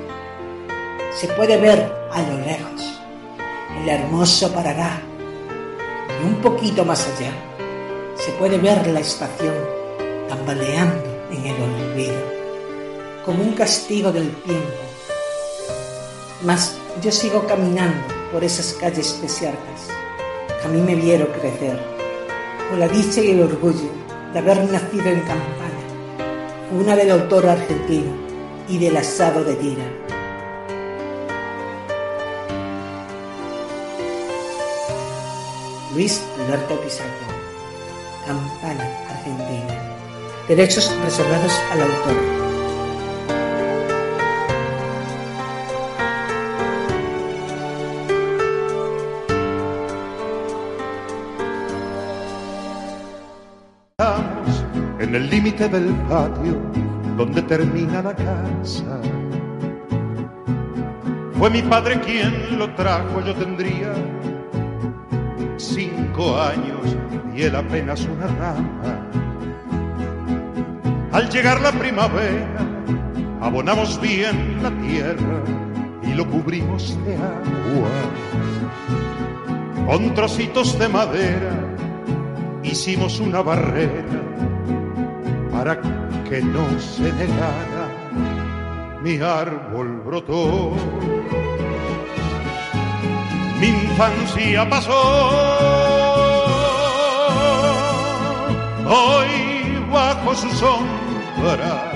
[1.19, 3.01] Se puede ver a lo lejos
[3.81, 5.01] el hermoso Parará
[6.21, 7.31] y un poquito más allá
[8.15, 9.55] se puede ver la estación
[10.29, 12.21] tambaleando en el olvido,
[13.25, 14.83] como un castigo del tiempo.
[16.43, 18.01] Mas yo sigo caminando
[18.31, 19.97] por esas calles desiertas
[20.67, 21.79] a mí me vieron crecer,
[22.69, 23.89] con la dicha y el orgullo
[24.33, 28.11] de haber nacido en Campana, una del autor argentino
[28.67, 29.96] y del asado de tira.
[35.97, 37.09] Luis Alberto Pizarro,
[38.27, 39.73] Campana, Argentina,
[40.47, 42.37] Derechos reservados al autor.
[54.99, 56.61] en el límite del patio
[57.17, 59.01] donde termina la casa.
[61.39, 63.93] Fue mi padre quien lo trajo, yo tendría
[66.17, 66.97] cinco años
[67.35, 69.09] y él apenas una rama.
[71.11, 72.59] Al llegar la primavera,
[73.41, 75.43] abonamos bien la tierra
[76.03, 77.89] y lo cubrimos de agua.
[79.85, 81.53] Con trocitos de madera
[82.63, 84.21] hicimos una barrera
[85.51, 85.79] para
[86.27, 87.87] que no se negara.
[89.01, 90.73] Mi árbol brotó,
[93.61, 95.86] mi infancia pasó.
[98.89, 101.91] Hoy bajo su sombra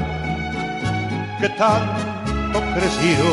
[1.40, 3.26] que tanto creció.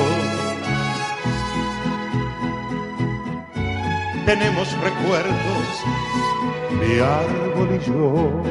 [4.24, 5.84] Tenemos recuerdos,
[6.80, 8.42] mi árbol y yo.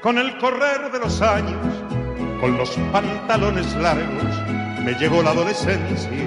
[0.00, 1.66] Con el correr de los años,
[2.40, 4.40] con los pantalones largos,
[4.82, 6.23] me llegó la adolescencia.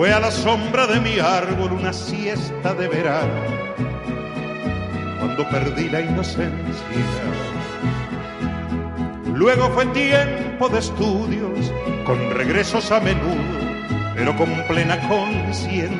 [0.00, 3.42] Fue a la sombra de mi árbol una siesta de verano,
[5.18, 6.86] cuando perdí la inocencia.
[9.34, 11.70] Luego fue tiempo de estudios,
[12.06, 13.44] con regresos a menudo,
[14.14, 15.90] pero con plena conciencia,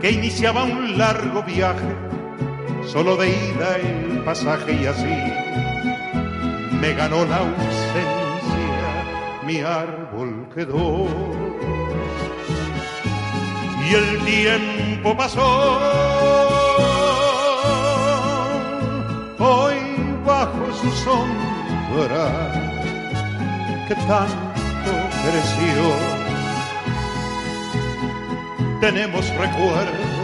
[0.00, 1.94] que iniciaba un largo viaje
[2.88, 5.16] solo de ida el pasaje y así
[6.80, 8.02] me ganó la ausencia,
[9.46, 11.51] mi árbol quedó.
[13.92, 15.78] Y el tiempo pasó,
[19.38, 19.74] hoy
[20.24, 22.26] bajo su sombra
[23.86, 24.92] que tanto
[25.26, 25.92] creció,
[28.80, 30.22] tenemos recuerdos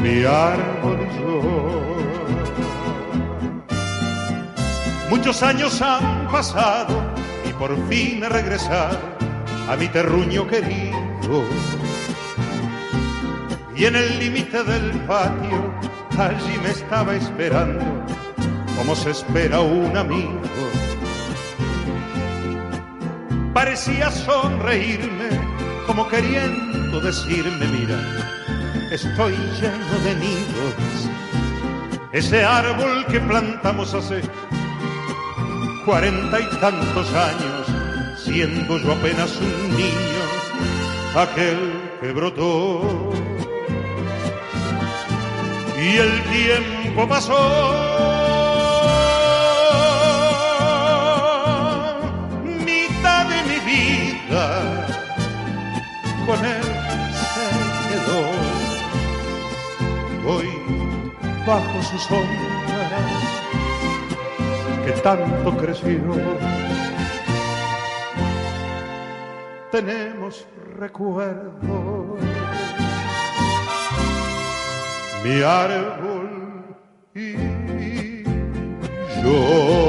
[0.00, 1.42] mi árbol y yo.
[5.10, 7.02] Muchos años han pasado
[7.44, 8.96] y por fin he regresado
[9.68, 10.87] a mi terruño querido.
[13.76, 15.72] Y en el límite del patio,
[16.18, 17.84] allí me estaba esperando,
[18.76, 20.40] como se espera un amigo.
[23.52, 25.28] Parecía sonreírme,
[25.86, 27.98] como queriendo decirme, mira,
[28.90, 31.10] estoy lleno de nidos.
[32.12, 34.22] Ese árbol que plantamos hace
[35.84, 37.66] cuarenta y tantos años,
[38.24, 40.27] siendo yo apenas un niño,
[41.14, 43.10] aquel que brotó.
[45.80, 47.38] Y el tiempo pasó.
[52.44, 54.46] Mitad de mi vida
[56.26, 56.62] con él
[57.22, 57.46] se
[57.88, 58.22] quedó
[60.30, 60.50] hoy
[61.46, 62.58] bajo su sombra
[64.84, 66.00] que tanto creció.
[69.70, 70.46] Tenemos
[70.78, 72.20] recuerdos,
[75.24, 76.76] mi árbol
[77.14, 78.22] y
[79.22, 79.87] yo.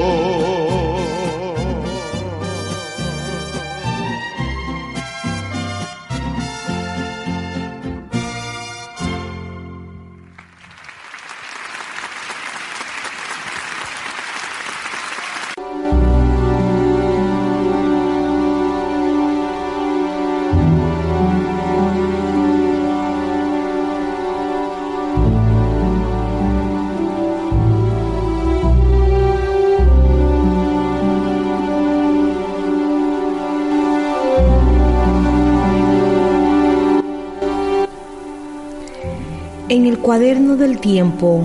[40.20, 41.44] Del tiempo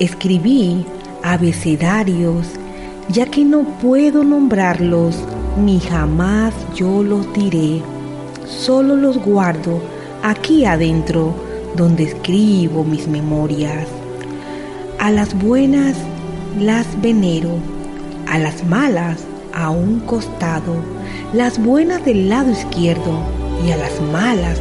[0.00, 0.84] escribí
[1.22, 2.48] abecedarios,
[3.08, 5.14] ya que no puedo nombrarlos
[5.64, 7.80] ni jamás yo los diré.
[8.44, 9.80] Solo los guardo
[10.24, 11.32] aquí adentro
[11.76, 13.86] donde escribo mis memorias.
[14.98, 15.96] A las buenas
[16.58, 17.50] las venero,
[18.26, 19.22] a las malas
[19.54, 20.74] a un costado,
[21.32, 23.20] las buenas del lado izquierdo
[23.64, 24.60] y a las malas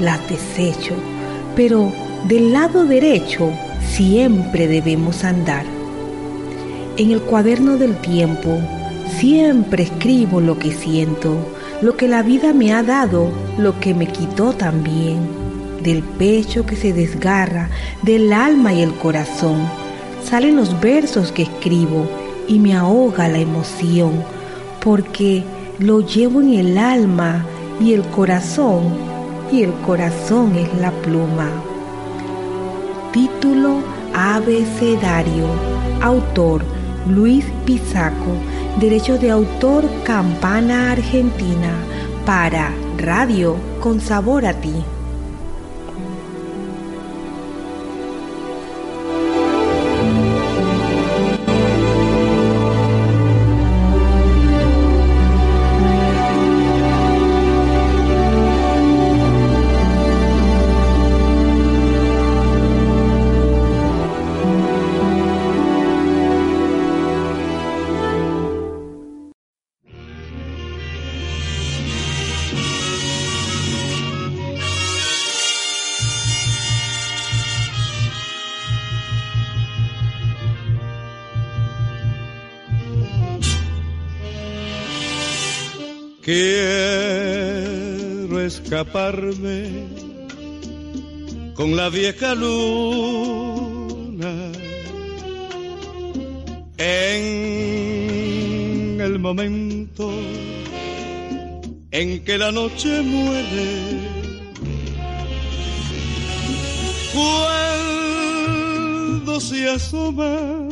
[0.00, 0.94] las desecho,
[1.54, 1.92] pero
[2.28, 3.52] del lado derecho
[3.88, 5.64] siempre debemos andar.
[6.96, 8.58] En el cuaderno del tiempo
[9.16, 11.36] siempre escribo lo que siento,
[11.82, 15.46] lo que la vida me ha dado, lo que me quitó también.
[15.82, 17.68] del pecho que se desgarra,
[18.02, 19.58] del alma y el corazón.
[20.24, 22.08] Salen los versos que escribo
[22.48, 24.24] y me ahoga la emoción,
[24.82, 25.44] porque
[25.78, 27.46] lo llevo en el alma
[27.80, 28.94] y el corazón,
[29.52, 31.52] y el corazón es la pluma.
[33.16, 35.46] Título Abecedario.
[36.02, 36.62] Autor
[37.08, 38.36] Luis Pisaco.
[38.78, 41.72] Derecho de autor Campana Argentina.
[42.26, 44.84] Para Radio con Sabor a ti.
[88.66, 89.86] Escaparme
[91.54, 93.70] con la vieja luna
[96.76, 97.40] en
[99.00, 100.10] el momento
[101.92, 104.00] en que la noche muere.
[107.14, 108.20] Cuando
[109.40, 110.66] se asoma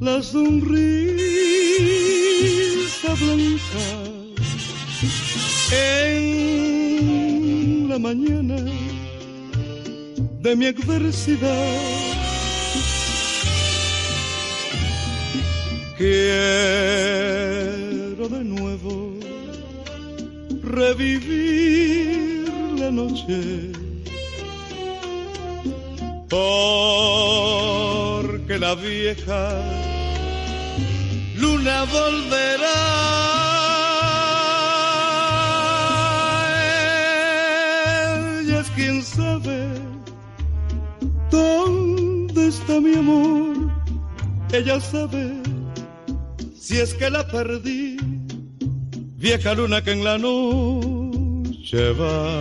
[0.00, 1.20] la sonrisa
[3.20, 3.99] blanca
[5.72, 6.68] en
[7.88, 8.56] la mañana
[10.42, 11.76] de mi adversidad.
[15.98, 17.08] Quiero
[18.28, 19.18] de nuevo
[20.62, 22.48] revivir
[22.78, 23.72] la noche.
[26.28, 26.70] Porque
[28.58, 29.62] la vieja
[31.36, 33.49] luna volverá
[39.10, 39.68] quién sabe
[41.30, 43.70] dónde está mi amor.
[44.52, 45.32] Ella sabe
[46.58, 47.96] si es que la perdí,
[49.16, 52.40] vieja luna que en la noche va.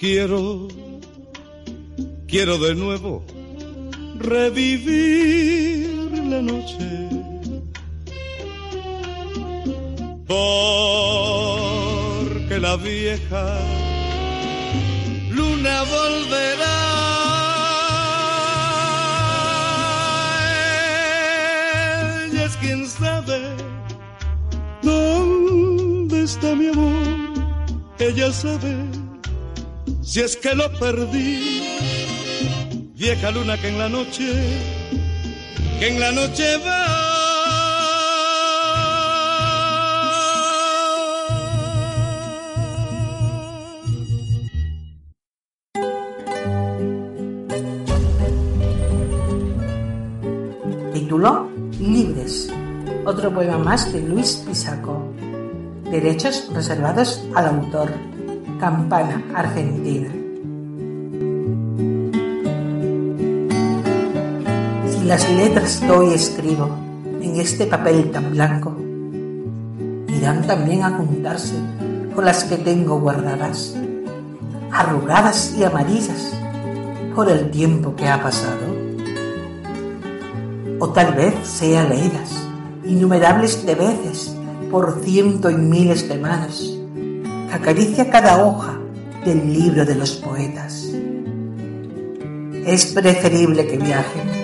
[0.00, 0.71] Quiero
[2.32, 3.22] Quiero de nuevo
[4.18, 5.86] revivir
[6.30, 7.10] la noche.
[10.26, 10.88] Porque
[12.58, 13.58] la vieja
[15.28, 16.78] luna volverá.
[22.30, 23.42] Ella es quien sabe
[24.80, 26.94] dónde está mi amor.
[27.98, 28.86] Ella sabe
[30.00, 32.01] si es que lo perdí
[33.02, 34.32] vieja luna que en la noche,
[35.80, 36.86] que en la noche va.
[50.92, 51.50] Título
[51.80, 52.52] Libres.
[53.04, 55.12] Otro poema más de Luis Pisaco.
[55.90, 57.90] Derechos reservados al autor.
[58.60, 60.21] Campana, Argentina.
[65.04, 66.68] Las letras que hoy escribo
[67.20, 68.76] en este papel tan blanco
[70.08, 71.54] irán también a juntarse
[72.14, 73.74] con las que tengo guardadas,
[74.70, 76.32] arrugadas y amarillas
[77.16, 78.60] por el tiempo que ha pasado.
[80.78, 82.46] O tal vez sean leídas
[82.84, 84.36] innumerables de veces
[84.70, 86.78] por ciento y miles de manos
[87.48, 88.78] que acaricia cada hoja
[89.24, 90.88] del libro de los poetas.
[92.64, 94.41] Es preferible que viajen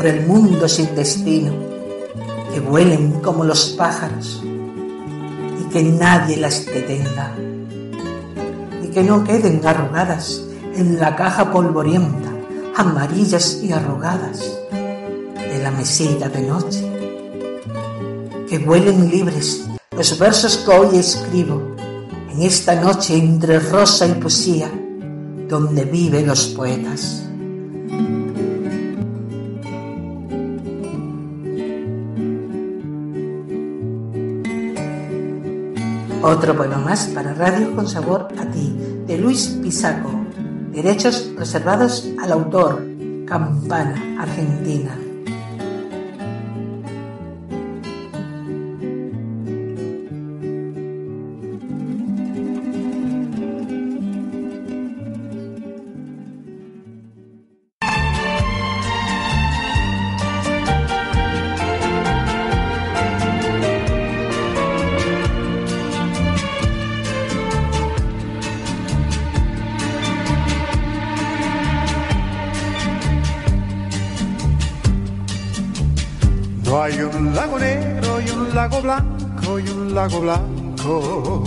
[0.00, 1.52] por el mundo sin destino,
[2.50, 7.36] que vuelen como los pájaros y que nadie las detenga
[8.82, 10.42] y que no queden arrugadas
[10.74, 12.32] en la caja polvorienta,
[12.76, 16.80] amarillas y arrugadas de la mesita de noche.
[18.48, 21.76] Que vuelen libres los versos que hoy escribo
[22.32, 24.70] en esta noche entre rosa y poesía,
[25.46, 27.29] donde viven los poetas.
[36.22, 40.10] Otro poema más para Radio con Sabor a ti, de Luis Pisaco.
[40.70, 42.84] Derechos reservados al autor.
[43.26, 45.09] Campana, Argentina.
[80.00, 81.44] Lago blanco,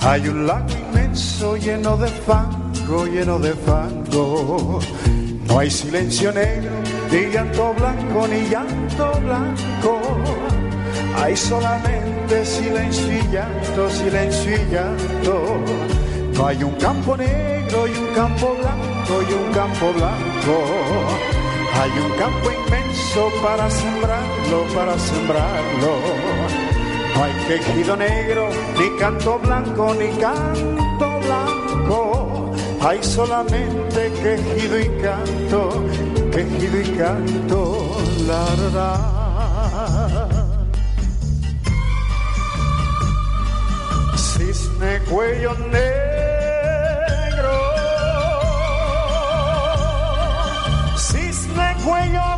[0.00, 4.80] hay un lago inmenso lleno de fango, lleno de fango.
[5.46, 6.72] No hay silencio negro,
[7.12, 10.00] ni llanto blanco, ni llanto blanco.
[11.22, 15.34] Hay solamente silencio y llanto, silencio y llanto.
[16.34, 20.54] No hay un campo negro y un campo blanco y un campo blanco.
[21.80, 26.35] Hay un campo inmenso para sembrarlo, para sembrarlo
[27.16, 28.48] no hay quejido negro,
[28.78, 32.52] ni canto blanco, ni canto blanco.
[32.80, 35.84] Hay solamente quejido y canto,
[36.30, 37.96] quejido y canto,
[38.26, 38.44] la
[38.74, 38.92] la.
[44.16, 47.54] Cisne cuello negro,
[50.96, 52.35] cisne cuello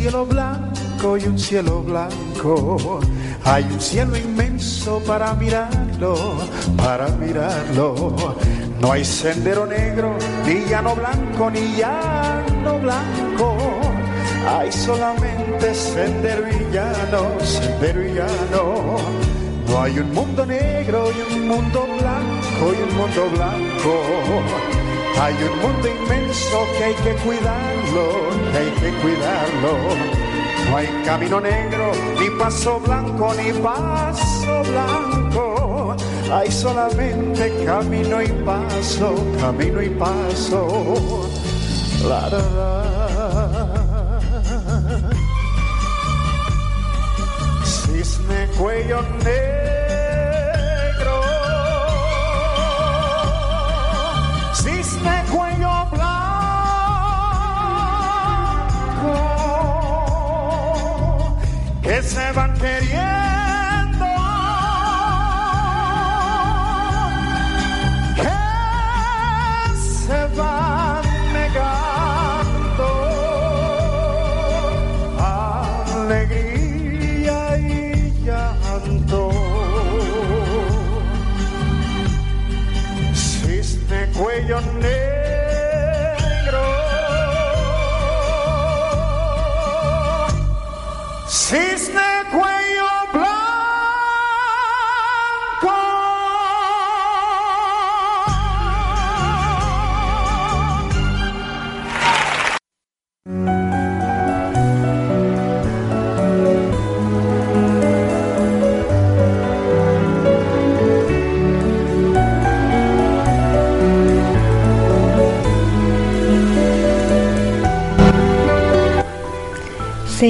[0.00, 3.00] cielo blanco y un cielo blanco.
[3.44, 6.14] Hay un cielo inmenso para mirarlo,
[6.76, 8.16] para mirarlo.
[8.80, 13.56] No hay sendero negro, ni llano blanco, ni llano blanco.
[14.48, 18.96] Hay solamente sendero y llano, sendero y llano.
[19.68, 23.92] No hay un mundo negro y un mundo blanco y un mundo blanco.
[25.20, 27.14] Hay un mundo inmenso que hay que
[28.54, 29.72] hay que cuidarlo.
[30.68, 35.96] No hay camino negro, ni paso blanco, ni paso blanco.
[36.32, 41.28] Hay solamente camino y paso, camino y paso.
[42.08, 43.00] La, la, la.
[47.64, 49.59] Cisne cuello negro
[62.60, 63.09] se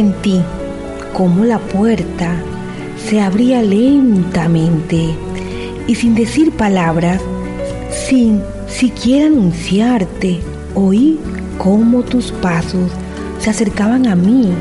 [0.01, 0.40] Sentí
[1.12, 2.34] como la puerta
[2.96, 5.11] se abría lentamente
[5.86, 7.20] y sin decir palabras,
[8.09, 10.40] sin siquiera anunciarte,
[10.74, 11.18] oí
[11.59, 12.90] cómo tus pasos
[13.40, 14.55] se acercaban a mí.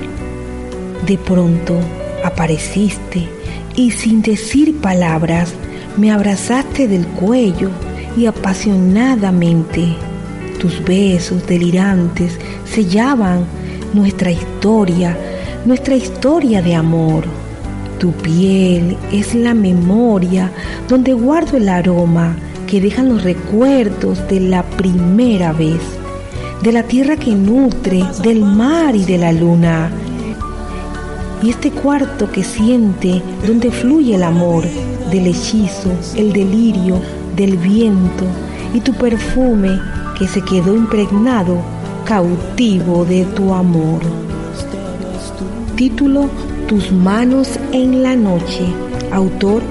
[1.07, 1.79] De pronto
[2.25, 3.29] apareciste
[3.77, 5.53] y sin decir palabras
[5.95, 7.69] me abrazaste del cuello
[8.17, 9.95] y apasionadamente
[10.59, 13.45] tus besos delirantes sellaban
[13.93, 15.17] nuestra historia,
[15.65, 17.25] nuestra historia de amor.
[17.99, 20.51] Tu piel es la memoria
[20.87, 22.35] donde guardo el aroma
[22.65, 25.81] que dejan los recuerdos de la primera vez,
[26.63, 29.91] de la tierra que nutre, del mar y de la luna.
[31.41, 34.65] Y este cuarto que siente donde fluye el amor,
[35.11, 37.01] del hechizo, el delirio,
[37.35, 38.25] del viento
[38.73, 39.79] y tu perfume
[40.17, 41.57] que se quedó impregnado,
[42.05, 44.28] cautivo de tu amor.
[45.79, 46.29] Título
[46.67, 48.65] Tus manos en la noche.
[49.13, 49.61] Autor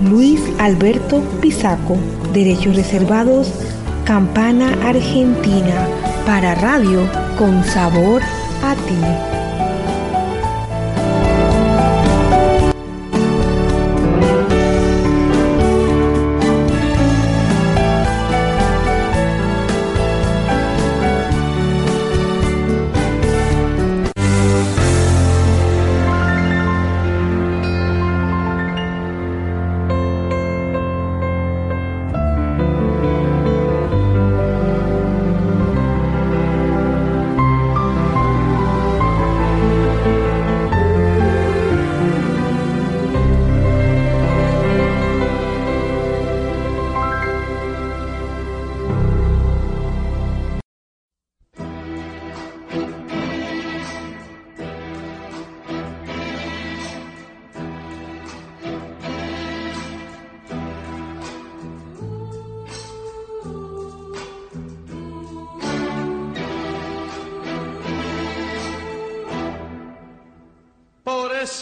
[0.00, 1.96] Luis Alberto Pisaco.
[2.32, 3.52] Derechos reservados.
[4.04, 5.88] Campana Argentina.
[6.24, 7.00] Para radio
[7.36, 8.22] con sabor
[8.62, 9.35] a ti.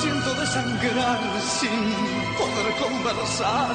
[0.00, 1.80] siento desangrar sin
[2.38, 3.74] poder conversar,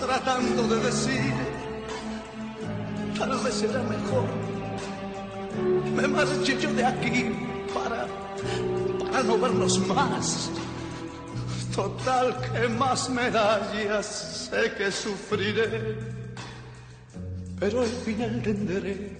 [0.00, 1.34] tratando de decir,
[3.18, 4.28] tal vez será mejor,
[5.96, 7.34] me marche yo de aquí
[7.74, 8.06] para,
[9.00, 10.50] para no vernos más.
[11.74, 15.96] Total, que más medallas sé que sufriré,
[17.58, 19.18] pero al final tendré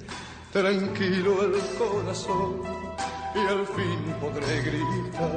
[0.52, 2.79] tranquilo el corazón
[3.34, 5.30] y al fin podré gritar.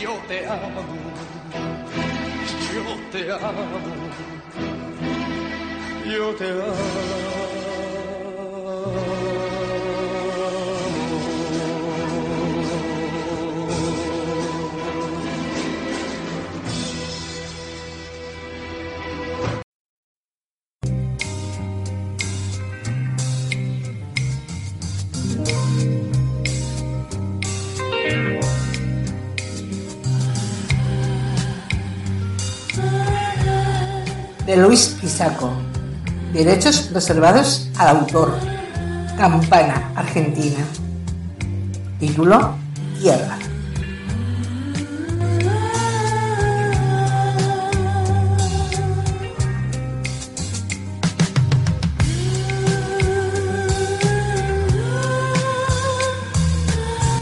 [0.00, 0.82] Yo te amo,
[2.74, 3.64] yo te amo,
[6.04, 7.22] yo te amo.
[34.52, 35.50] De Luis Pisaco.
[36.34, 38.34] Derechos reservados al autor.
[39.16, 40.58] Campana, Argentina.
[41.98, 42.54] Título,
[43.00, 43.38] Tierra.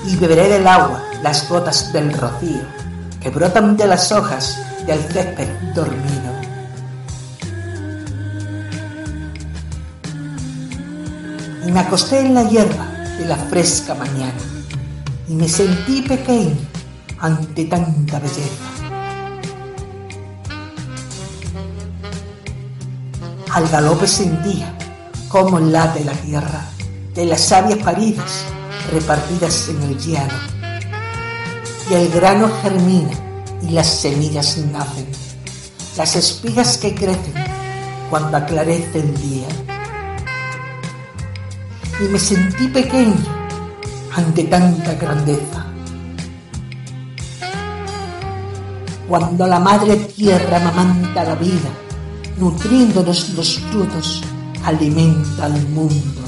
[0.05, 2.63] Y beberé del agua las gotas del rocío
[3.23, 6.40] que brotan de las hojas del césped dormido.
[11.71, 12.87] Me acosté en la hierba
[13.19, 14.35] de la fresca mañana
[15.29, 16.57] y me sentí pequeño
[17.21, 18.65] ante tanta belleza.
[23.53, 24.75] Al galope sentía
[25.29, 26.65] cómo late la tierra
[27.15, 28.45] de las sabias paridas
[28.93, 30.35] repartidas en el llano.
[31.91, 33.11] Y el grano germina
[33.63, 35.07] y las semillas nacen,
[35.97, 37.35] las espigas que crecen
[38.09, 39.70] cuando aclarece el día.
[42.01, 43.15] Y me sentí pequeño
[44.17, 45.67] ante tanta grandeza.
[49.09, 51.69] Cuando la madre tierra amamanta la vida,
[52.39, 54.23] nutriéndonos los frutos,
[54.65, 56.20] alimenta al mundo.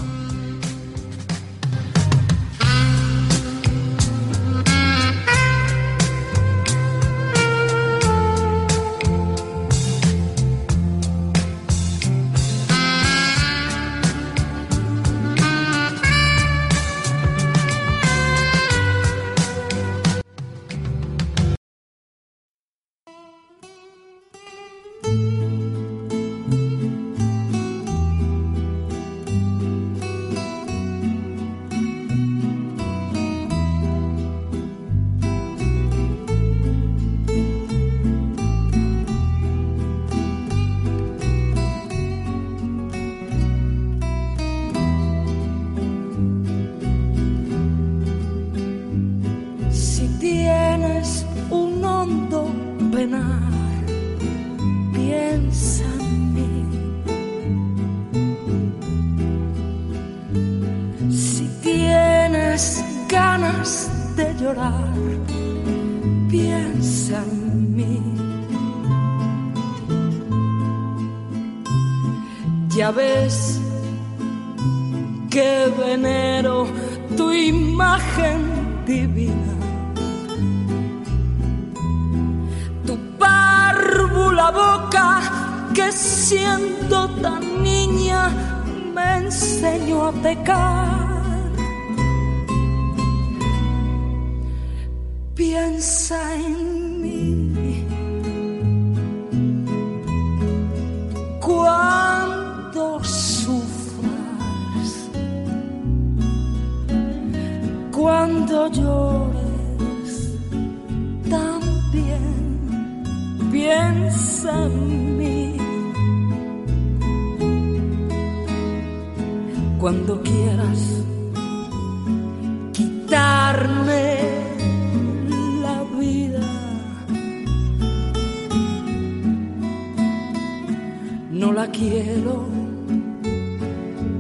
[131.42, 132.46] No la quiero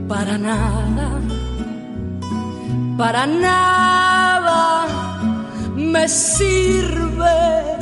[0.08, 1.20] para nada,
[2.98, 4.86] para nada
[5.76, 7.81] me sirve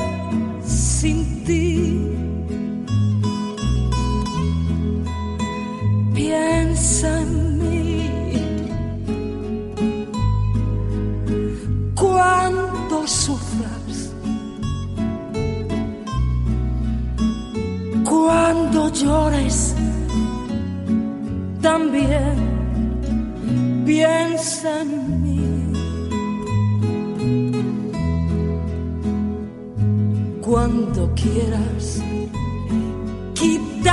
[19.03, 19.75] llores,
[21.61, 22.35] también
[23.87, 25.41] piensa en mí.
[30.41, 32.03] Cuando quieras
[33.35, 33.91] quitarme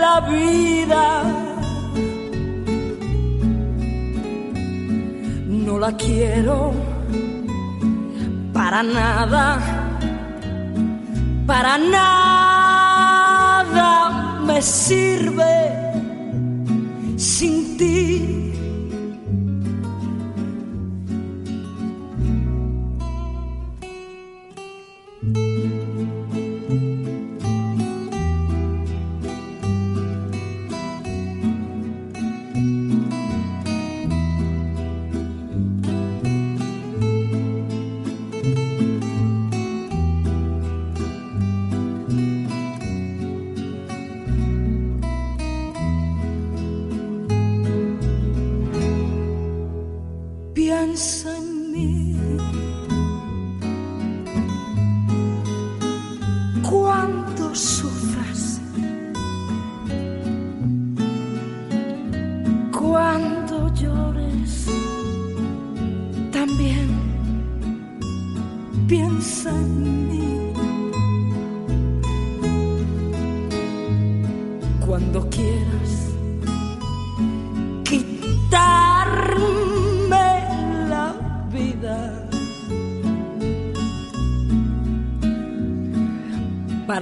[0.00, 1.06] la vida,
[5.48, 6.72] no la quiero
[8.52, 9.81] para nada,
[11.52, 13.10] para nada
[14.46, 15.54] me sirve
[17.18, 18.41] sin ti.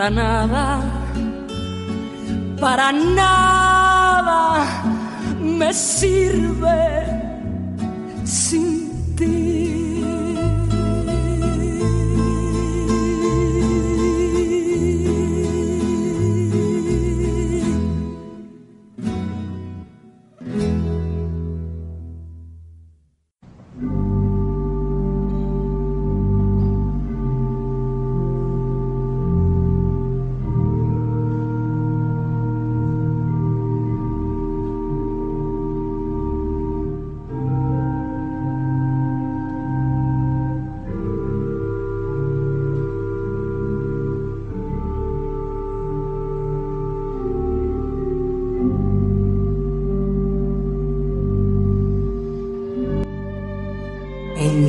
[0.00, 0.80] Para nada,
[2.58, 3.29] para nada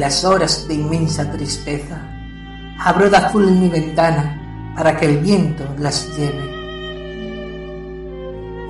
[0.02, 2.02] las horas de inmensa tristeza,
[2.80, 6.44] abro de azul mi ventana para que el viento las lleve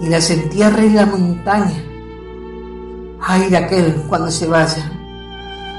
[0.01, 1.81] y las entierre en la montaña.
[3.21, 4.91] Ay de aquel cuando se vaya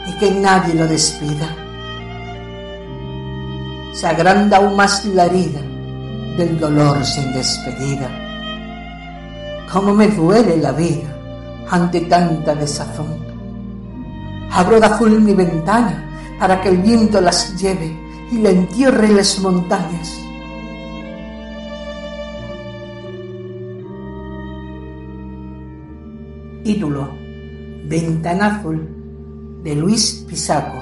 [0.09, 1.55] y que nadie lo despida.
[3.93, 5.61] Se agranda aún más la herida
[6.39, 8.09] del dolor sin despedida.
[9.71, 11.15] Cómo me duele la vida
[11.69, 13.22] ante tanta desazón.
[14.53, 17.97] Abro de azul mi ventana para que el viento las lleve
[18.31, 20.19] y la entierre en las montañas.
[26.65, 27.09] Título
[27.87, 28.89] Ventana Azul
[29.63, 30.81] de Luis Pisaco.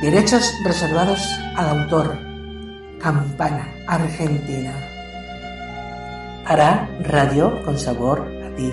[0.00, 1.20] Derechos reservados
[1.56, 2.16] al autor.
[3.00, 4.72] Campana, Argentina.
[6.46, 8.72] Para Radio con Sabor a ti.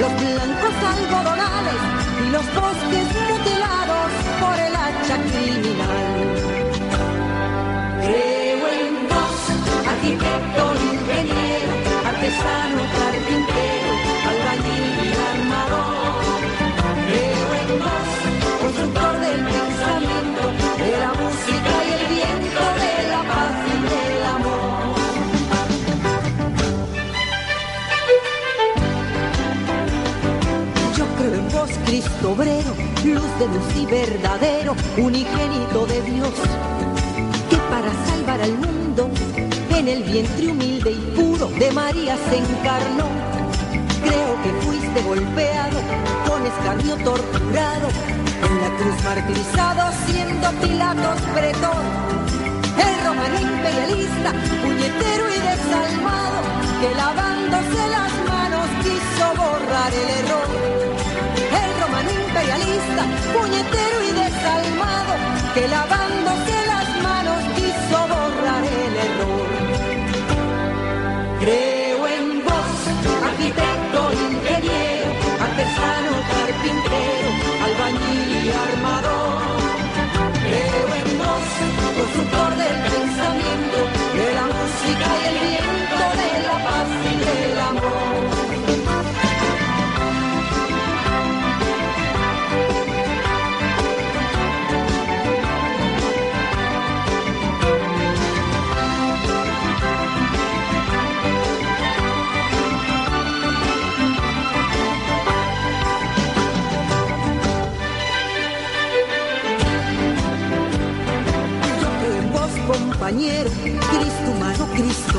[0.00, 1.80] Los blancos algodonales
[2.22, 4.10] y los bosques mutilados
[4.40, 6.06] por el hacha criminal.
[8.04, 9.40] Creo en vos,
[9.92, 10.62] arquitecto,
[10.92, 11.72] ingeniero,
[12.06, 12.81] artesano,
[32.24, 32.74] obrero,
[33.04, 36.32] luz de luz y verdadero, unigénito de Dios,
[37.50, 39.10] que para salvar al mundo,
[39.70, 43.06] en el vientre humilde y puro de María se encarnó.
[44.02, 45.78] Creo que fuiste golpeado,
[46.28, 47.88] con escarnio torturado,
[48.48, 51.82] en la cruz martirizado, siendo Pilatos pretor.
[52.78, 54.32] El romano imperialista,
[54.62, 56.38] puñetero y desalmado,
[56.80, 60.91] que lavándose las manos quiso borrar el error.
[62.20, 63.02] Imperialista,
[63.32, 65.14] puñetero y desalmado,
[65.54, 69.48] que lavándose las manos quiso borrar el error.
[71.40, 72.74] Creo en vos,
[73.30, 75.10] arquitecto, ingeniero,
[75.46, 77.30] artesano, carpintero,
[77.66, 79.42] albañil y armador.
[80.46, 81.46] Creo en vos,
[81.98, 83.78] constructor del pensamiento,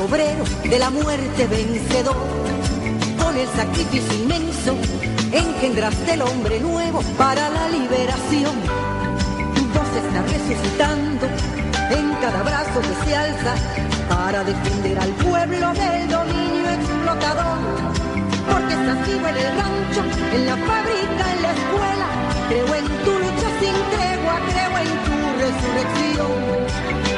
[0.04, 2.16] obrero de la muerte vencedor.
[3.18, 4.76] Con el sacrificio inmenso
[5.32, 8.54] engendraste el hombre nuevo para la liberación.
[9.72, 11.26] Vos estás resucitando
[11.90, 13.54] en cada brazo que se alza
[14.08, 17.58] para defender al pueblo del dominio explotador.
[18.50, 20.02] Porque estás vivo en el rancho,
[20.34, 22.08] en la fábrica, en la escuela.
[22.48, 26.32] Creo en tu lucha sin tregua, creo en tu resurrección.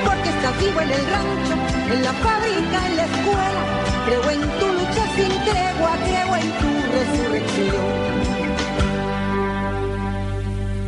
[0.04, 1.54] Porque estás vivo en el rancho,
[1.94, 3.62] en la fábrica, en la escuela.
[4.06, 7.86] Creo en tu lucha sin tregua, creo en tu resurrección.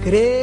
[0.05, 0.38] Creo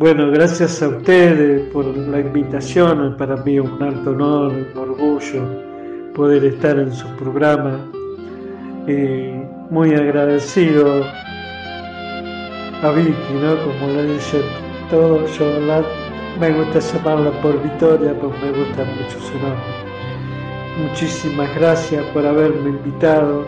[0.00, 3.18] Bueno, gracias a ustedes por la invitación.
[3.18, 5.42] Para mí es un alto honor, un orgullo
[6.14, 7.86] poder estar en su programa.
[8.88, 11.04] Y muy agradecido
[12.82, 13.62] a Vicky, ¿no?
[13.62, 14.40] Como le dicen
[14.88, 15.44] todos, yo
[16.40, 19.60] me gusta llamarla por Victoria, pues me gusta mucho su nombre.
[20.82, 23.44] Muchísimas gracias por haberme invitado.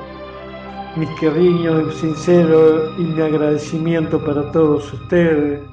[0.97, 5.72] Mis cariños sinceros y mi agradecimiento para todos ustedes.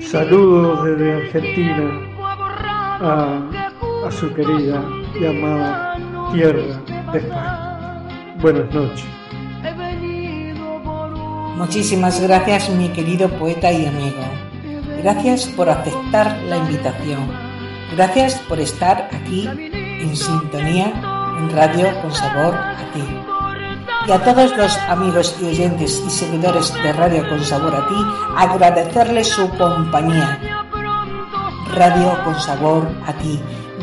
[0.00, 2.00] Saludos desde Argentina
[3.00, 4.82] a, a su querida
[5.20, 5.96] y amada
[6.32, 6.80] tierra
[7.12, 8.36] de España.
[8.40, 9.04] Buenas noches.
[11.56, 14.22] Muchísimas gracias, mi querido poeta y amigo.
[15.02, 17.20] Gracias por aceptar la invitación.
[17.94, 20.92] Gracias por estar aquí en sintonía
[21.38, 23.21] en Radio con Sabor a ti.
[24.06, 27.94] Y a todos los amigos y oyentes y seguidores de Radio con Sabor a ti,
[28.36, 30.38] agradecerles su compañía.
[31.74, 33.40] Radio con Sabor a ti,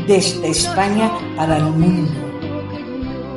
[0.07, 2.11] desde España para el mundo.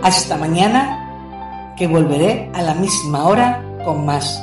[0.02, 4.42] Hasta mañana, que volveré a la misma hora con más.